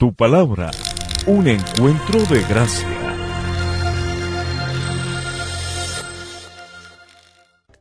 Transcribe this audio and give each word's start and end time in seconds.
Tu 0.00 0.14
palabra, 0.14 0.70
un 1.26 1.48
encuentro 1.48 2.20
de 2.26 2.40
gracia. 2.44 2.86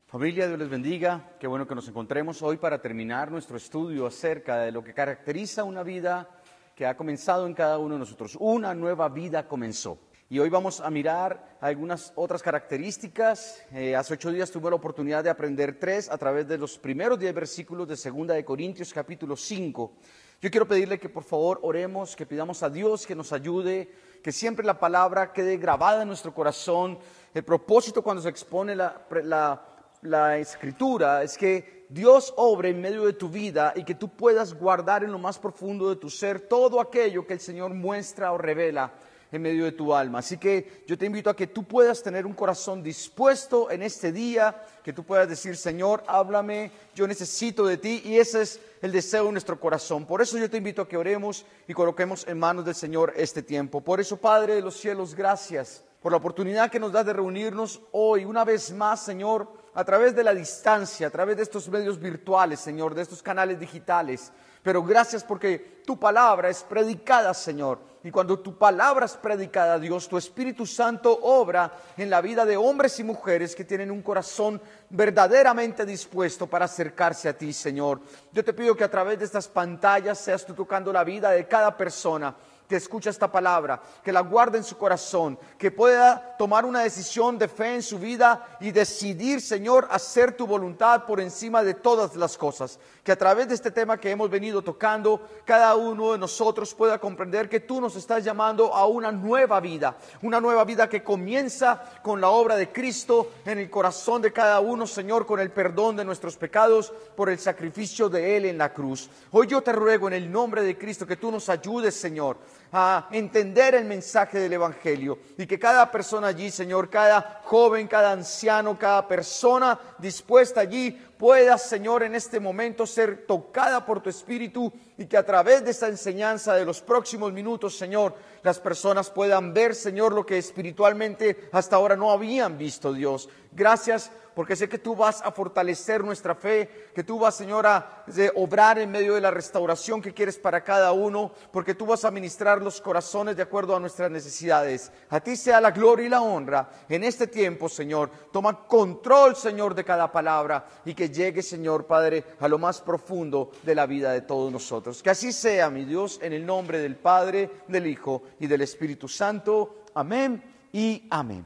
Familia, 0.07 0.47
Dios 0.47 0.57
les 0.57 0.67
bendiga. 0.67 1.35
Qué 1.39 1.45
bueno 1.45 1.67
que 1.67 1.75
nos 1.75 1.87
encontremos 1.87 2.41
hoy 2.41 2.57
para 2.57 2.81
terminar 2.81 3.29
nuestro 3.29 3.55
estudio 3.55 4.07
acerca 4.07 4.57
de 4.61 4.71
lo 4.71 4.83
que 4.83 4.95
caracteriza 4.95 5.63
una 5.63 5.83
vida 5.83 6.27
que 6.75 6.87
ha 6.87 6.97
comenzado 6.97 7.45
en 7.45 7.53
cada 7.53 7.77
uno 7.77 7.93
de 7.93 7.99
nosotros. 7.99 8.35
Una 8.39 8.73
nueva 8.73 9.09
vida 9.09 9.47
comenzó. 9.47 9.99
Y 10.27 10.39
hoy 10.39 10.49
vamos 10.49 10.81
a 10.81 10.89
mirar 10.89 11.59
algunas 11.61 12.13
otras 12.15 12.41
características. 12.41 13.63
Eh, 13.71 13.95
hace 13.95 14.15
ocho 14.15 14.31
días 14.31 14.49
tuve 14.49 14.71
la 14.71 14.75
oportunidad 14.77 15.23
de 15.23 15.29
aprender 15.29 15.77
tres 15.79 16.09
a 16.09 16.17
través 16.17 16.47
de 16.47 16.57
los 16.57 16.79
primeros 16.79 17.19
diez 17.19 17.35
versículos 17.35 17.87
de 17.87 17.95
Segunda 17.95 18.33
de 18.33 18.43
Corintios 18.43 18.91
capítulo 18.91 19.35
5. 19.37 19.93
Yo 20.39 20.51
quiero 20.51 20.67
pedirle 20.67 20.99
que 20.99 21.09
por 21.09 21.23
favor 21.23 21.59
oremos, 21.63 22.15
que 22.15 22.27
pidamos 22.27 22.61
a 22.61 22.69
Dios 22.69 23.07
que 23.07 23.15
nos 23.15 23.33
ayude, 23.33 23.91
que 24.21 24.31
siempre 24.31 24.63
la 24.63 24.79
palabra 24.79 25.33
quede 25.33 25.57
grabada 25.57 26.03
en 26.03 26.07
nuestro 26.07 26.31
corazón. 26.31 26.99
El 27.33 27.43
propósito 27.43 28.03
cuando 28.03 28.21
se 28.21 28.29
expone 28.29 28.75
la, 28.75 30.37
escritura 30.37 31.23
es 31.23 31.35
que 31.39 31.87
Dios 31.89 32.35
obre 32.37 32.69
en 32.69 32.79
medio 32.79 33.05
de 33.05 33.13
tu 33.13 33.29
vida 33.29 33.73
y 33.75 33.83
que 33.83 33.95
tú 33.95 34.09
puedas 34.09 34.53
guardar 34.53 35.03
en 35.03 35.11
lo 35.11 35.17
más 35.17 35.39
profundo 35.39 35.89
de 35.89 35.95
tu 35.95 36.09
ser 36.09 36.41
todo 36.41 36.79
aquello 36.79 37.25
que 37.25 37.33
el 37.33 37.39
Señor 37.39 37.73
muestra 37.73 38.31
o 38.31 38.37
revela 38.37 38.93
en 39.31 39.41
medio 39.41 39.65
de 39.65 39.71
tu 39.71 39.93
alma. 39.93 40.19
Así 40.19 40.37
que 40.37 40.83
yo 40.87 40.97
te 40.97 41.05
invito 41.05 41.29
a 41.29 41.35
que 41.35 41.47
tú 41.47 41.63
puedas 41.63 42.01
tener 42.01 42.25
un 42.25 42.33
corazón 42.33 42.81
dispuesto 42.81 43.69
en 43.69 43.83
este 43.83 44.11
día, 44.11 44.55
que 44.83 44.93
tú 44.93 45.03
puedas 45.03 45.27
decir, 45.27 45.57
Señor, 45.57 46.03
háblame, 46.07 46.71
yo 46.95 47.07
necesito 47.07 47.65
de 47.65 47.77
ti 47.77 48.01
y 48.05 48.17
ese 48.17 48.41
es 48.41 48.59
el 48.81 48.91
deseo 48.91 49.25
de 49.25 49.31
nuestro 49.31 49.59
corazón. 49.59 50.05
Por 50.05 50.21
eso 50.21 50.37
yo 50.37 50.49
te 50.49 50.57
invito 50.57 50.81
a 50.81 50.87
que 50.87 50.97
oremos 50.97 51.45
y 51.67 51.73
coloquemos 51.73 52.27
en 52.27 52.39
manos 52.39 52.65
del 52.65 52.75
Señor 52.75 53.13
este 53.15 53.43
tiempo. 53.43 53.81
Por 53.81 53.99
eso, 53.99 54.17
Padre 54.17 54.55
de 54.55 54.61
los 54.61 54.77
cielos, 54.77 55.15
gracias 55.15 55.83
por 56.01 56.11
la 56.11 56.19
oportunidad 56.19 56.71
que 56.71 56.79
nos 56.79 56.91
das 56.91 57.05
de 57.05 57.13
reunirnos 57.13 57.81
hoy, 57.91 58.23
una 58.23 58.45
vez 58.45 58.71
más, 58.71 59.03
Señor, 59.03 59.51
a 59.73 59.83
través 59.83 60.15
de 60.15 60.23
la 60.23 60.33
distancia, 60.33 61.07
a 61.07 61.11
través 61.11 61.37
de 61.37 61.43
estos 61.43 61.67
medios 61.69 61.99
virtuales, 61.99 62.59
Señor, 62.59 62.95
de 62.95 63.01
estos 63.01 63.21
canales 63.21 63.59
digitales. 63.59 64.31
Pero 64.63 64.83
gracias 64.83 65.23
porque 65.23 65.81
tu 65.85 65.99
palabra 65.99 66.49
es 66.49 66.63
predicada, 66.63 67.33
Señor. 67.33 67.79
Y 68.07 68.09
cuando 68.09 68.39
tu 68.39 68.57
palabra 68.57 69.05
es 69.05 69.17
predicada, 69.17 69.77
Dios, 69.77 70.07
tu 70.07 70.17
Espíritu 70.17 70.65
Santo 70.65 71.19
obra 71.23 71.73
en 71.97 72.09
la 72.09 72.21
vida 72.21 72.45
de 72.45 72.55
hombres 72.55 72.97
y 73.01 73.03
mujeres 73.03 73.53
que 73.53 73.65
tienen 73.65 73.91
un 73.91 74.01
corazón 74.01 74.61
verdaderamente 74.89 75.85
dispuesto 75.85 76.47
para 76.47 76.63
acercarse 76.63 77.27
a 77.27 77.37
ti, 77.37 77.51
Señor. 77.51 77.99
Yo 78.31 78.45
te 78.45 78.53
pido 78.53 78.77
que 78.77 78.85
a 78.85 78.89
través 78.89 79.19
de 79.19 79.25
estas 79.25 79.49
pantallas 79.49 80.19
seas 80.19 80.45
tú 80.45 80.53
tocando 80.53 80.93
la 80.93 81.03
vida 81.03 81.31
de 81.31 81.49
cada 81.49 81.75
persona 81.75 82.33
que 82.67 82.75
escucha 82.75 83.09
esta 83.09 83.31
palabra, 83.31 83.81
que 84.03 84.11
la 84.11 84.21
guarde 84.21 84.57
en 84.57 84.63
su 84.63 84.77
corazón, 84.77 85.39
que 85.57 85.71
pueda 85.71 86.35
tomar 86.37 86.65
una 86.65 86.81
decisión 86.81 87.37
de 87.37 87.47
fe 87.47 87.75
en 87.75 87.83
su 87.83 87.97
vida 87.97 88.57
y 88.59 88.71
decidir, 88.71 89.41
Señor, 89.41 89.87
hacer 89.89 90.35
tu 90.35 90.45
voluntad 90.45 91.05
por 91.05 91.21
encima 91.21 91.63
de 91.63 91.73
todas 91.73 92.15
las 92.15 92.37
cosas. 92.37 92.79
Que 93.03 93.13
a 93.13 93.17
través 93.17 93.47
de 93.47 93.55
este 93.55 93.71
tema 93.71 93.97
que 93.97 94.11
hemos 94.11 94.29
venido 94.29 94.61
tocando, 94.61 95.21
cada 95.45 95.75
uno 95.75 96.11
de 96.11 96.17
nosotros 96.17 96.73
pueda 96.75 96.99
comprender 96.99 97.47
que 97.47 97.61
tú 97.61 97.79
nos 97.79 97.95
estás 97.95 98.23
llamando 98.23 98.73
a 98.73 98.85
una 98.85 99.11
nueva 99.13 99.61
vida, 99.61 99.95
una 100.21 100.41
nueva 100.41 100.65
vida 100.65 100.89
que 100.89 101.03
comienza 101.03 101.81
con 102.03 102.19
la 102.19 102.29
obra 102.29 102.57
de 102.57 102.71
Cristo 102.71 103.31
en 103.45 103.59
el 103.59 103.69
corazón 103.69 104.21
de 104.21 104.33
cada 104.33 104.59
uno, 104.59 104.85
Señor, 104.85 105.25
con 105.25 105.39
el 105.39 105.51
perdón 105.51 105.95
de 105.95 106.03
nuestros 106.03 106.35
pecados 106.35 106.91
por 107.15 107.29
el 107.29 107.39
sacrificio 107.39 108.09
de 108.09 108.35
Él 108.35 108.45
en 108.45 108.57
la 108.57 108.73
cruz. 108.73 109.09
Hoy 109.31 109.47
yo 109.47 109.61
te 109.61 109.71
ruego 109.71 110.07
en 110.07 110.15
el 110.15 110.29
nombre 110.29 110.63
de 110.63 110.77
Cristo 110.77 111.07
que 111.07 111.15
tú 111.15 111.31
nos 111.31 111.47
ayudes, 111.47 111.95
Señor 111.95 112.37
a 112.71 113.07
entender 113.11 113.75
el 113.75 113.85
mensaje 113.85 114.39
del 114.39 114.53
Evangelio. 114.53 115.19
Y 115.37 115.45
que 115.45 115.59
cada 115.59 115.89
persona 115.91 116.27
allí, 116.27 116.51
Señor, 116.51 116.89
cada 116.89 117.41
joven, 117.43 117.87
cada 117.87 118.11
anciano, 118.11 118.77
cada 118.77 119.07
persona 119.07 119.79
dispuesta 119.97 120.61
allí 120.61 120.99
pueda, 121.17 121.57
Señor, 121.57 122.03
en 122.03 122.15
este 122.15 122.39
momento 122.39 122.85
ser 122.85 123.25
tocada 123.25 123.85
por 123.85 124.01
tu 124.01 124.09
Espíritu 124.09 124.71
y 124.97 125.05
que 125.05 125.17
a 125.17 125.25
través 125.25 125.63
de 125.63 125.71
esta 125.71 125.87
enseñanza 125.87 126.53
de 126.53 126.65
los 126.65 126.81
próximos 126.81 127.33
minutos, 127.33 127.77
Señor, 127.77 128.15
las 128.43 128.59
personas 128.59 129.09
puedan 129.09 129.53
ver, 129.53 129.75
Señor, 129.75 130.13
lo 130.13 130.25
que 130.25 130.37
espiritualmente 130.37 131.49
hasta 131.51 131.75
ahora 131.75 131.95
no 131.95 132.11
habían 132.11 132.57
visto, 132.57 132.93
Dios. 132.93 133.29
Gracias 133.51 134.11
porque 134.37 134.55
sé 134.55 134.69
que 134.69 134.77
tú 134.77 134.95
vas 134.95 135.23
a 135.23 135.31
fortalecer 135.31 136.03
nuestra 136.03 136.35
fe, 136.35 136.91
que 136.93 137.03
tú 137.03 137.17
vas, 137.17 137.33
Señor, 137.33 137.65
a 137.65 138.05
obrar 138.35 138.77
en 138.77 138.91
medio 138.91 139.15
de 139.15 139.21
la 139.21 139.31
restauración 139.31 139.99
que 139.99 140.13
quieres 140.13 140.37
para 140.37 140.63
cada 140.63 140.91
uno, 140.91 141.31
porque 141.51 141.73
tú 141.73 141.87
vas 141.87 142.05
a 142.05 142.11
ministrar 142.11 142.61
los 142.61 142.79
corazones 142.79 143.35
de 143.35 143.41
acuerdo 143.41 143.75
a 143.75 143.79
nuestras 143.79 144.11
necesidades. 144.11 144.91
A 145.09 145.19
ti 145.21 145.35
sea 145.35 145.59
la 145.59 145.71
gloria 145.71 146.05
y 146.05 146.09
la 146.09 146.21
honra 146.21 146.69
en 146.87 147.03
este 147.03 147.25
tiempo, 147.25 147.67
Señor. 147.67 148.11
Toma 148.31 148.67
control, 148.67 149.35
Señor, 149.35 149.73
de 149.73 149.83
cada 149.83 150.11
palabra 150.11 150.67
y 150.85 150.93
que 150.93 151.06
llegue, 151.09 151.41
Señor, 151.41 151.85
Padre, 151.85 152.23
a 152.39 152.47
lo 152.47 152.57
más 152.57 152.81
profundo 152.81 153.51
de 153.63 153.75
la 153.75 153.85
vida 153.85 154.11
de 154.11 154.21
todos 154.21 154.51
nosotros. 154.51 155.01
Que 155.01 155.09
así 155.09 155.31
sea, 155.31 155.69
mi 155.69 155.85
Dios, 155.85 156.19
en 156.21 156.33
el 156.33 156.45
nombre 156.45 156.79
del 156.79 156.95
Padre, 156.95 157.49
del 157.67 157.87
Hijo 157.87 158.23
y 158.39 158.47
del 158.47 158.61
Espíritu 158.61 159.07
Santo. 159.07 159.83
Amén 159.93 160.43
y 160.71 161.03
amén. 161.09 161.45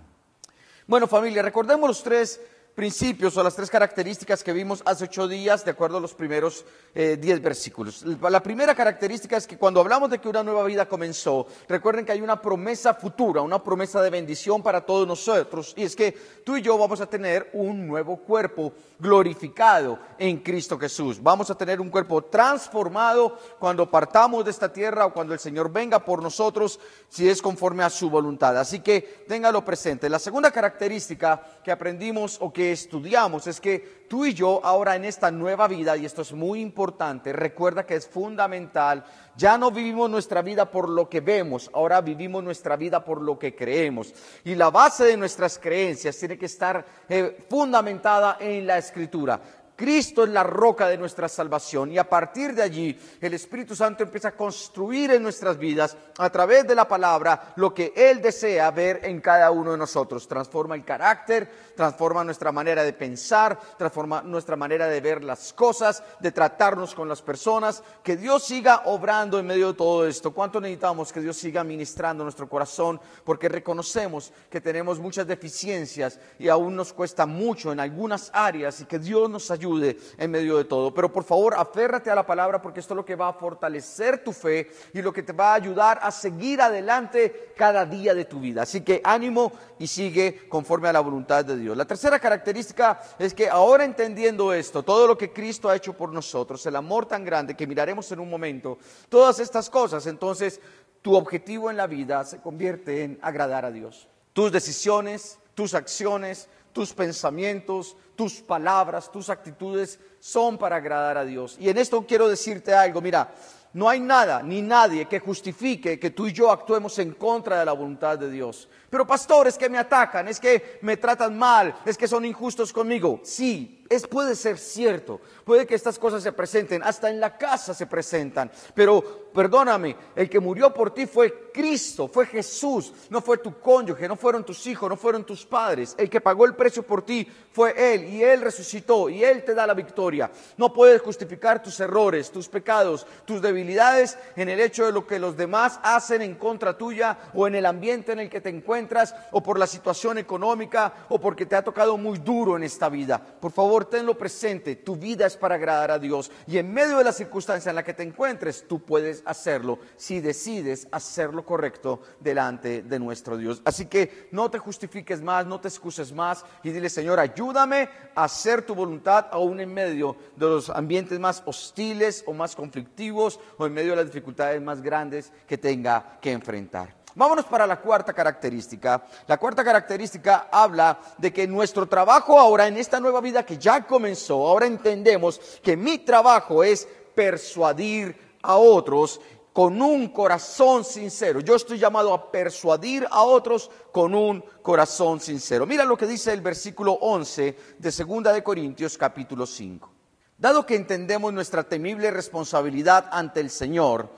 Bueno, 0.87 1.07
familia, 1.07 1.41
recordemos 1.41 1.87
los 1.87 2.03
tres 2.03 2.39
principios 2.75 3.35
o 3.37 3.43
las 3.43 3.55
tres 3.55 3.69
características 3.69 4.43
que 4.43 4.53
vimos 4.53 4.81
hace 4.85 5.03
ocho 5.03 5.27
días 5.27 5.65
de 5.65 5.71
acuerdo 5.71 5.97
a 5.97 6.01
los 6.01 6.13
primeros 6.13 6.65
eh, 6.95 7.17
diez 7.19 7.41
versículos. 7.41 8.03
La 8.21 8.41
primera 8.41 8.73
característica 8.73 9.37
es 9.37 9.45
que 9.45 9.57
cuando 9.57 9.81
hablamos 9.81 10.09
de 10.09 10.19
que 10.19 10.29
una 10.29 10.43
nueva 10.43 10.63
vida 10.63 10.87
comenzó, 10.87 11.47
recuerden 11.67 12.05
que 12.05 12.13
hay 12.13 12.21
una 12.21 12.41
promesa 12.41 12.93
futura, 12.93 13.41
una 13.41 13.63
promesa 13.63 14.01
de 14.01 14.09
bendición 14.09 14.63
para 14.63 14.85
todos 14.85 15.07
nosotros, 15.07 15.73
y 15.77 15.83
es 15.83 15.95
que 15.95 16.11
tú 16.45 16.57
y 16.57 16.61
yo 16.61 16.77
vamos 16.77 17.01
a 17.01 17.07
tener 17.07 17.49
un 17.53 17.87
nuevo 17.87 18.17
cuerpo 18.17 18.73
glorificado 19.01 19.97
en 20.19 20.37
Cristo 20.37 20.77
Jesús. 20.77 21.21
Vamos 21.21 21.49
a 21.49 21.55
tener 21.55 21.81
un 21.81 21.89
cuerpo 21.89 22.21
transformado 22.21 23.35
cuando 23.57 23.89
partamos 23.89 24.45
de 24.45 24.51
esta 24.51 24.71
tierra 24.71 25.07
o 25.07 25.13
cuando 25.13 25.33
el 25.33 25.39
Señor 25.39 25.71
venga 25.71 26.05
por 26.05 26.21
nosotros, 26.21 26.79
si 27.09 27.27
es 27.27 27.41
conforme 27.41 27.83
a 27.83 27.89
su 27.89 28.11
voluntad. 28.11 28.55
Así 28.57 28.81
que 28.81 29.25
téngalo 29.27 29.65
presente. 29.65 30.07
La 30.07 30.19
segunda 30.19 30.51
característica 30.51 31.41
que 31.63 31.71
aprendimos 31.71 32.37
o 32.39 32.53
que 32.53 32.71
estudiamos 32.71 33.47
es 33.47 33.59
que 33.59 34.05
tú 34.07 34.25
y 34.25 34.35
yo 34.35 34.61
ahora 34.63 34.95
en 34.95 35.05
esta 35.05 35.31
nueva 35.31 35.67
vida, 35.67 35.97
y 35.97 36.05
esto 36.05 36.21
es 36.21 36.31
muy 36.33 36.61
importante, 36.61 37.33
recuerda 37.33 37.85
que 37.85 37.95
es 37.95 38.07
fundamental, 38.07 39.03
ya 39.37 39.57
no 39.57 39.71
vivimos 39.71 40.09
nuestra 40.09 40.41
vida 40.41 40.69
por 40.69 40.89
lo 40.89 41.09
que 41.09 41.21
vemos, 41.21 41.69
ahora 41.73 42.01
vivimos 42.01 42.43
nuestra 42.43 42.75
vida 42.75 43.03
por 43.03 43.21
lo 43.21 43.39
que 43.39 43.55
creemos. 43.55 44.13
Y 44.43 44.55
la 44.55 44.69
base 44.69 45.05
de 45.05 45.17
nuestras 45.17 45.57
creencias 45.57 46.17
tiene 46.17 46.37
que 46.37 46.45
estar 46.45 46.85
eh, 47.07 47.45
fundamentada 47.49 48.37
en 48.39 48.67
la 48.67 48.77
escritura. 48.77 49.39
Cristo 49.81 50.25
es 50.25 50.29
la 50.29 50.43
roca 50.43 50.87
de 50.87 50.95
nuestra 50.95 51.27
salvación 51.27 51.91
y 51.91 51.97
a 51.97 52.07
partir 52.07 52.53
de 52.53 52.61
allí 52.61 52.99
el 53.19 53.33
Espíritu 53.33 53.75
Santo 53.75 54.03
empieza 54.03 54.27
a 54.27 54.35
construir 54.35 55.09
en 55.09 55.23
nuestras 55.23 55.57
vidas 55.57 55.97
a 56.19 56.29
través 56.29 56.67
de 56.67 56.75
la 56.75 56.87
palabra 56.87 57.53
lo 57.55 57.73
que 57.73 57.91
Él 57.95 58.21
desea 58.21 58.69
ver 58.69 58.99
en 59.01 59.19
cada 59.21 59.49
uno 59.49 59.71
de 59.71 59.79
nosotros. 59.79 60.27
Transforma 60.27 60.75
el 60.75 60.85
carácter, 60.85 61.49
transforma 61.75 62.23
nuestra 62.23 62.51
manera 62.51 62.83
de 62.83 62.93
pensar, 62.93 63.59
transforma 63.75 64.21
nuestra 64.21 64.55
manera 64.55 64.85
de 64.85 65.01
ver 65.01 65.23
las 65.23 65.51
cosas, 65.51 66.03
de 66.19 66.31
tratarnos 66.31 66.93
con 66.93 67.09
las 67.09 67.23
personas. 67.23 67.81
Que 68.03 68.17
Dios 68.17 68.43
siga 68.43 68.83
obrando 68.85 69.39
en 69.39 69.47
medio 69.47 69.69
de 69.69 69.73
todo 69.73 70.05
esto. 70.05 70.31
¿Cuánto 70.31 70.61
necesitamos 70.61 71.11
que 71.11 71.21
Dios 71.21 71.37
siga 71.37 71.63
ministrando 71.63 72.23
nuestro 72.23 72.47
corazón? 72.47 73.01
Porque 73.23 73.49
reconocemos 73.49 74.31
que 74.47 74.61
tenemos 74.61 74.99
muchas 74.99 75.25
deficiencias 75.25 76.19
y 76.37 76.49
aún 76.49 76.75
nos 76.75 76.93
cuesta 76.93 77.25
mucho 77.25 77.71
en 77.71 77.79
algunas 77.79 78.29
áreas 78.31 78.79
y 78.81 78.85
que 78.85 78.99
Dios 78.99 79.27
nos 79.27 79.49
ayude 79.49 79.70
en 80.17 80.31
medio 80.31 80.57
de 80.57 80.65
todo. 80.65 80.93
Pero 80.93 81.11
por 81.11 81.23
favor, 81.23 81.53
aférrate 81.55 82.09
a 82.09 82.15
la 82.15 82.25
palabra 82.25 82.61
porque 82.61 82.79
esto 82.79 82.93
es 82.93 82.97
lo 82.97 83.05
que 83.05 83.15
va 83.15 83.29
a 83.29 83.33
fortalecer 83.33 84.23
tu 84.23 84.33
fe 84.33 84.69
y 84.93 85.01
lo 85.01 85.13
que 85.13 85.23
te 85.23 85.33
va 85.33 85.51
a 85.51 85.55
ayudar 85.55 85.99
a 86.01 86.11
seguir 86.11 86.61
adelante 86.61 87.53
cada 87.55 87.85
día 87.85 88.13
de 88.13 88.25
tu 88.25 88.39
vida. 88.39 88.63
Así 88.63 88.81
que 88.81 89.01
ánimo 89.03 89.51
y 89.79 89.87
sigue 89.87 90.47
conforme 90.49 90.89
a 90.89 90.93
la 90.93 90.99
voluntad 90.99 91.45
de 91.45 91.57
Dios. 91.57 91.77
La 91.77 91.85
tercera 91.85 92.19
característica 92.19 93.01
es 93.17 93.33
que 93.33 93.49
ahora 93.49 93.83
entendiendo 93.83 94.53
esto, 94.53 94.83
todo 94.83 95.07
lo 95.07 95.17
que 95.17 95.31
Cristo 95.31 95.69
ha 95.69 95.75
hecho 95.75 95.93
por 95.93 96.11
nosotros, 96.11 96.65
el 96.65 96.75
amor 96.75 97.05
tan 97.05 97.23
grande 97.23 97.55
que 97.55 97.67
miraremos 97.67 98.11
en 98.11 98.19
un 98.19 98.29
momento, 98.29 98.77
todas 99.09 99.39
estas 99.39 99.69
cosas, 99.69 100.05
entonces 100.07 100.59
tu 101.01 101.15
objetivo 101.15 101.69
en 101.69 101.77
la 101.77 101.87
vida 101.87 102.23
se 102.25 102.39
convierte 102.39 103.03
en 103.03 103.19
agradar 103.21 103.65
a 103.65 103.71
Dios. 103.71 104.07
Tus 104.33 104.51
decisiones, 104.51 105.39
tus 105.55 105.73
acciones, 105.73 106.47
tus 106.73 106.93
pensamientos, 106.93 107.95
tus 108.15 108.41
palabras, 108.41 109.11
tus 109.11 109.29
actitudes 109.29 109.99
son 110.19 110.57
para 110.57 110.77
agradar 110.77 111.17
a 111.17 111.25
Dios. 111.25 111.57
Y 111.59 111.69
en 111.69 111.77
esto 111.77 112.05
quiero 112.07 112.27
decirte 112.27 112.73
algo, 112.73 113.01
mira, 113.01 113.33
no 113.73 113.87
hay 113.87 113.99
nada 113.99 114.43
ni 114.43 114.61
nadie 114.61 115.07
que 115.07 115.19
justifique 115.19 115.99
que 115.99 116.09
tú 116.09 116.27
y 116.27 116.33
yo 116.33 116.51
actuemos 116.51 116.97
en 116.99 117.13
contra 117.13 117.59
de 117.59 117.65
la 117.65 117.71
voluntad 117.71 118.19
de 118.19 118.29
Dios. 118.29 118.67
Pero 118.89 119.07
pastores 119.07 119.57
que 119.57 119.69
me 119.69 119.77
atacan, 119.77 120.27
es 120.27 120.39
que 120.39 120.79
me 120.81 120.97
tratan 120.97 121.37
mal, 121.37 121.75
es 121.85 121.97
que 121.97 122.07
son 122.07 122.25
injustos 122.25 122.73
conmigo. 122.73 123.21
Sí, 123.23 123.80
es, 123.91 124.07
puede 124.07 124.35
ser 124.35 124.57
cierto, 124.57 125.19
puede 125.43 125.67
que 125.67 125.75
estas 125.75 125.99
cosas 125.99 126.23
se 126.23 126.31
presenten, 126.31 126.81
hasta 126.81 127.09
en 127.09 127.19
la 127.19 127.37
casa 127.37 127.73
se 127.73 127.85
presentan, 127.85 128.49
pero 128.73 129.21
perdóname, 129.33 129.95
el 130.15 130.29
que 130.29 130.39
murió 130.39 130.73
por 130.73 130.93
ti 130.93 131.05
fue 131.05 131.51
Cristo, 131.51 132.07
fue 132.07 132.25
Jesús, 132.25 132.93
no 133.09 133.21
fue 133.21 133.37
tu 133.37 133.59
cónyuge, 133.59 134.07
no 134.07 134.15
fueron 134.15 134.45
tus 134.45 134.65
hijos, 134.67 134.89
no 134.89 134.95
fueron 134.95 135.25
tus 135.25 135.45
padres. 135.45 135.95
El 135.97 136.09
que 136.09 136.21
pagó 136.21 136.45
el 136.45 136.55
precio 136.55 136.83
por 136.83 137.03
ti 137.03 137.27
fue 137.51 137.73
Él 137.93 138.05
y 138.05 138.23
Él 138.23 138.41
resucitó 138.41 139.09
y 139.09 139.23
Él 139.23 139.43
te 139.43 139.53
da 139.53 139.67
la 139.67 139.73
victoria. 139.73 140.31
No 140.57 140.73
puedes 140.73 141.01
justificar 141.01 141.61
tus 141.61 141.79
errores, 141.79 142.31
tus 142.31 142.47
pecados, 142.47 143.05
tus 143.25 143.41
debilidades 143.41 144.17
en 144.35 144.49
el 144.49 144.59
hecho 144.59 144.85
de 144.85 144.91
lo 144.91 145.05
que 145.05 145.19
los 145.19 145.35
demás 145.35 145.79
hacen 145.83 146.21
en 146.21 146.35
contra 146.35 146.77
tuya 146.77 147.17
o 147.33 147.47
en 147.47 147.55
el 147.55 147.65
ambiente 147.65 148.13
en 148.13 148.19
el 148.19 148.29
que 148.29 148.41
te 148.41 148.49
encuentras 148.49 149.15
o 149.31 149.43
por 149.43 149.59
la 149.59 149.67
situación 149.67 150.17
económica 150.17 150.93
o 151.09 151.19
porque 151.19 151.45
te 151.45 151.55
ha 151.55 151.63
tocado 151.63 151.97
muy 151.97 152.19
duro 152.19 152.55
en 152.55 152.63
esta 152.63 152.89
vida. 152.89 153.19
Por 153.19 153.51
favor, 153.51 153.80
tenlo 153.87 154.17
presente, 154.17 154.75
tu 154.75 154.95
vida 154.95 155.25
es 155.25 155.37
para 155.37 155.55
agradar 155.55 155.91
a 155.91 155.99
Dios 155.99 156.31
y 156.47 156.57
en 156.57 156.73
medio 156.73 156.97
de 156.97 157.03
la 157.03 157.11
circunstancia 157.11 157.69
en 157.69 157.75
la 157.75 157.83
que 157.83 157.93
te 157.93 158.03
encuentres, 158.03 158.67
tú 158.67 158.79
puedes 158.79 159.23
hacerlo 159.25 159.79
si 159.95 160.19
decides 160.19 160.87
hacer 160.91 161.33
lo 161.33 161.45
correcto 161.45 162.01
delante 162.19 162.81
de 162.81 162.99
nuestro 162.99 163.37
Dios. 163.37 163.61
Así 163.65 163.85
que 163.85 164.29
no 164.31 164.49
te 164.49 164.59
justifiques 164.59 165.21
más, 165.21 165.45
no 165.45 165.59
te 165.59 165.67
excuses 165.67 166.11
más 166.13 166.45
y 166.63 166.69
dile, 166.71 166.89
Señor, 166.89 167.19
ayúdame 167.19 167.89
a 168.15 168.25
hacer 168.25 168.61
tu 168.63 168.75
voluntad 168.75 169.27
aún 169.31 169.59
en 169.59 169.73
medio 169.73 170.15
de 170.35 170.45
los 170.45 170.69
ambientes 170.69 171.19
más 171.19 171.43
hostiles 171.45 172.23
o 172.25 172.33
más 172.33 172.55
conflictivos 172.55 173.39
o 173.57 173.65
en 173.65 173.73
medio 173.73 173.91
de 173.91 173.97
las 173.97 174.05
dificultades 174.05 174.61
más 174.61 174.81
grandes 174.81 175.31
que 175.47 175.57
tenga 175.57 176.19
que 176.21 176.31
enfrentar. 176.31 177.00
Vámonos 177.15 177.45
para 177.45 177.67
la 177.67 177.79
cuarta 177.79 178.13
característica. 178.13 179.03
La 179.27 179.37
cuarta 179.37 179.63
característica 179.63 180.47
habla 180.51 180.99
de 181.17 181.33
que 181.33 181.47
nuestro 181.47 181.87
trabajo 181.87 182.39
ahora 182.39 182.67
en 182.67 182.77
esta 182.77 182.99
nueva 182.99 183.21
vida 183.21 183.45
que 183.45 183.57
ya 183.57 183.85
comenzó, 183.85 184.47
ahora 184.47 184.65
entendemos 184.65 185.39
que 185.61 185.75
mi 185.75 185.99
trabajo 185.99 186.63
es 186.63 186.87
persuadir 187.13 188.15
a 188.41 188.55
otros 188.55 189.19
con 189.53 189.81
un 189.81 190.07
corazón 190.09 190.85
sincero. 190.85 191.41
Yo 191.41 191.55
estoy 191.55 191.77
llamado 191.77 192.13
a 192.13 192.31
persuadir 192.31 193.05
a 193.11 193.23
otros 193.23 193.69
con 193.91 194.15
un 194.15 194.43
corazón 194.61 195.19
sincero. 195.19 195.65
Mira 195.65 195.83
lo 195.83 195.97
que 195.97 196.07
dice 196.07 196.31
el 196.31 196.41
versículo 196.41 196.93
11 196.93 197.57
de 197.77 197.91
Segunda 197.91 198.31
de 198.31 198.43
Corintios 198.43 198.97
capítulo 198.97 199.45
5. 199.45 199.91
Dado 200.37 200.65
que 200.65 200.75
entendemos 200.75 201.33
nuestra 201.33 201.63
temible 201.63 202.09
responsabilidad 202.09 203.09
ante 203.11 203.41
el 203.41 203.49
Señor, 203.49 204.09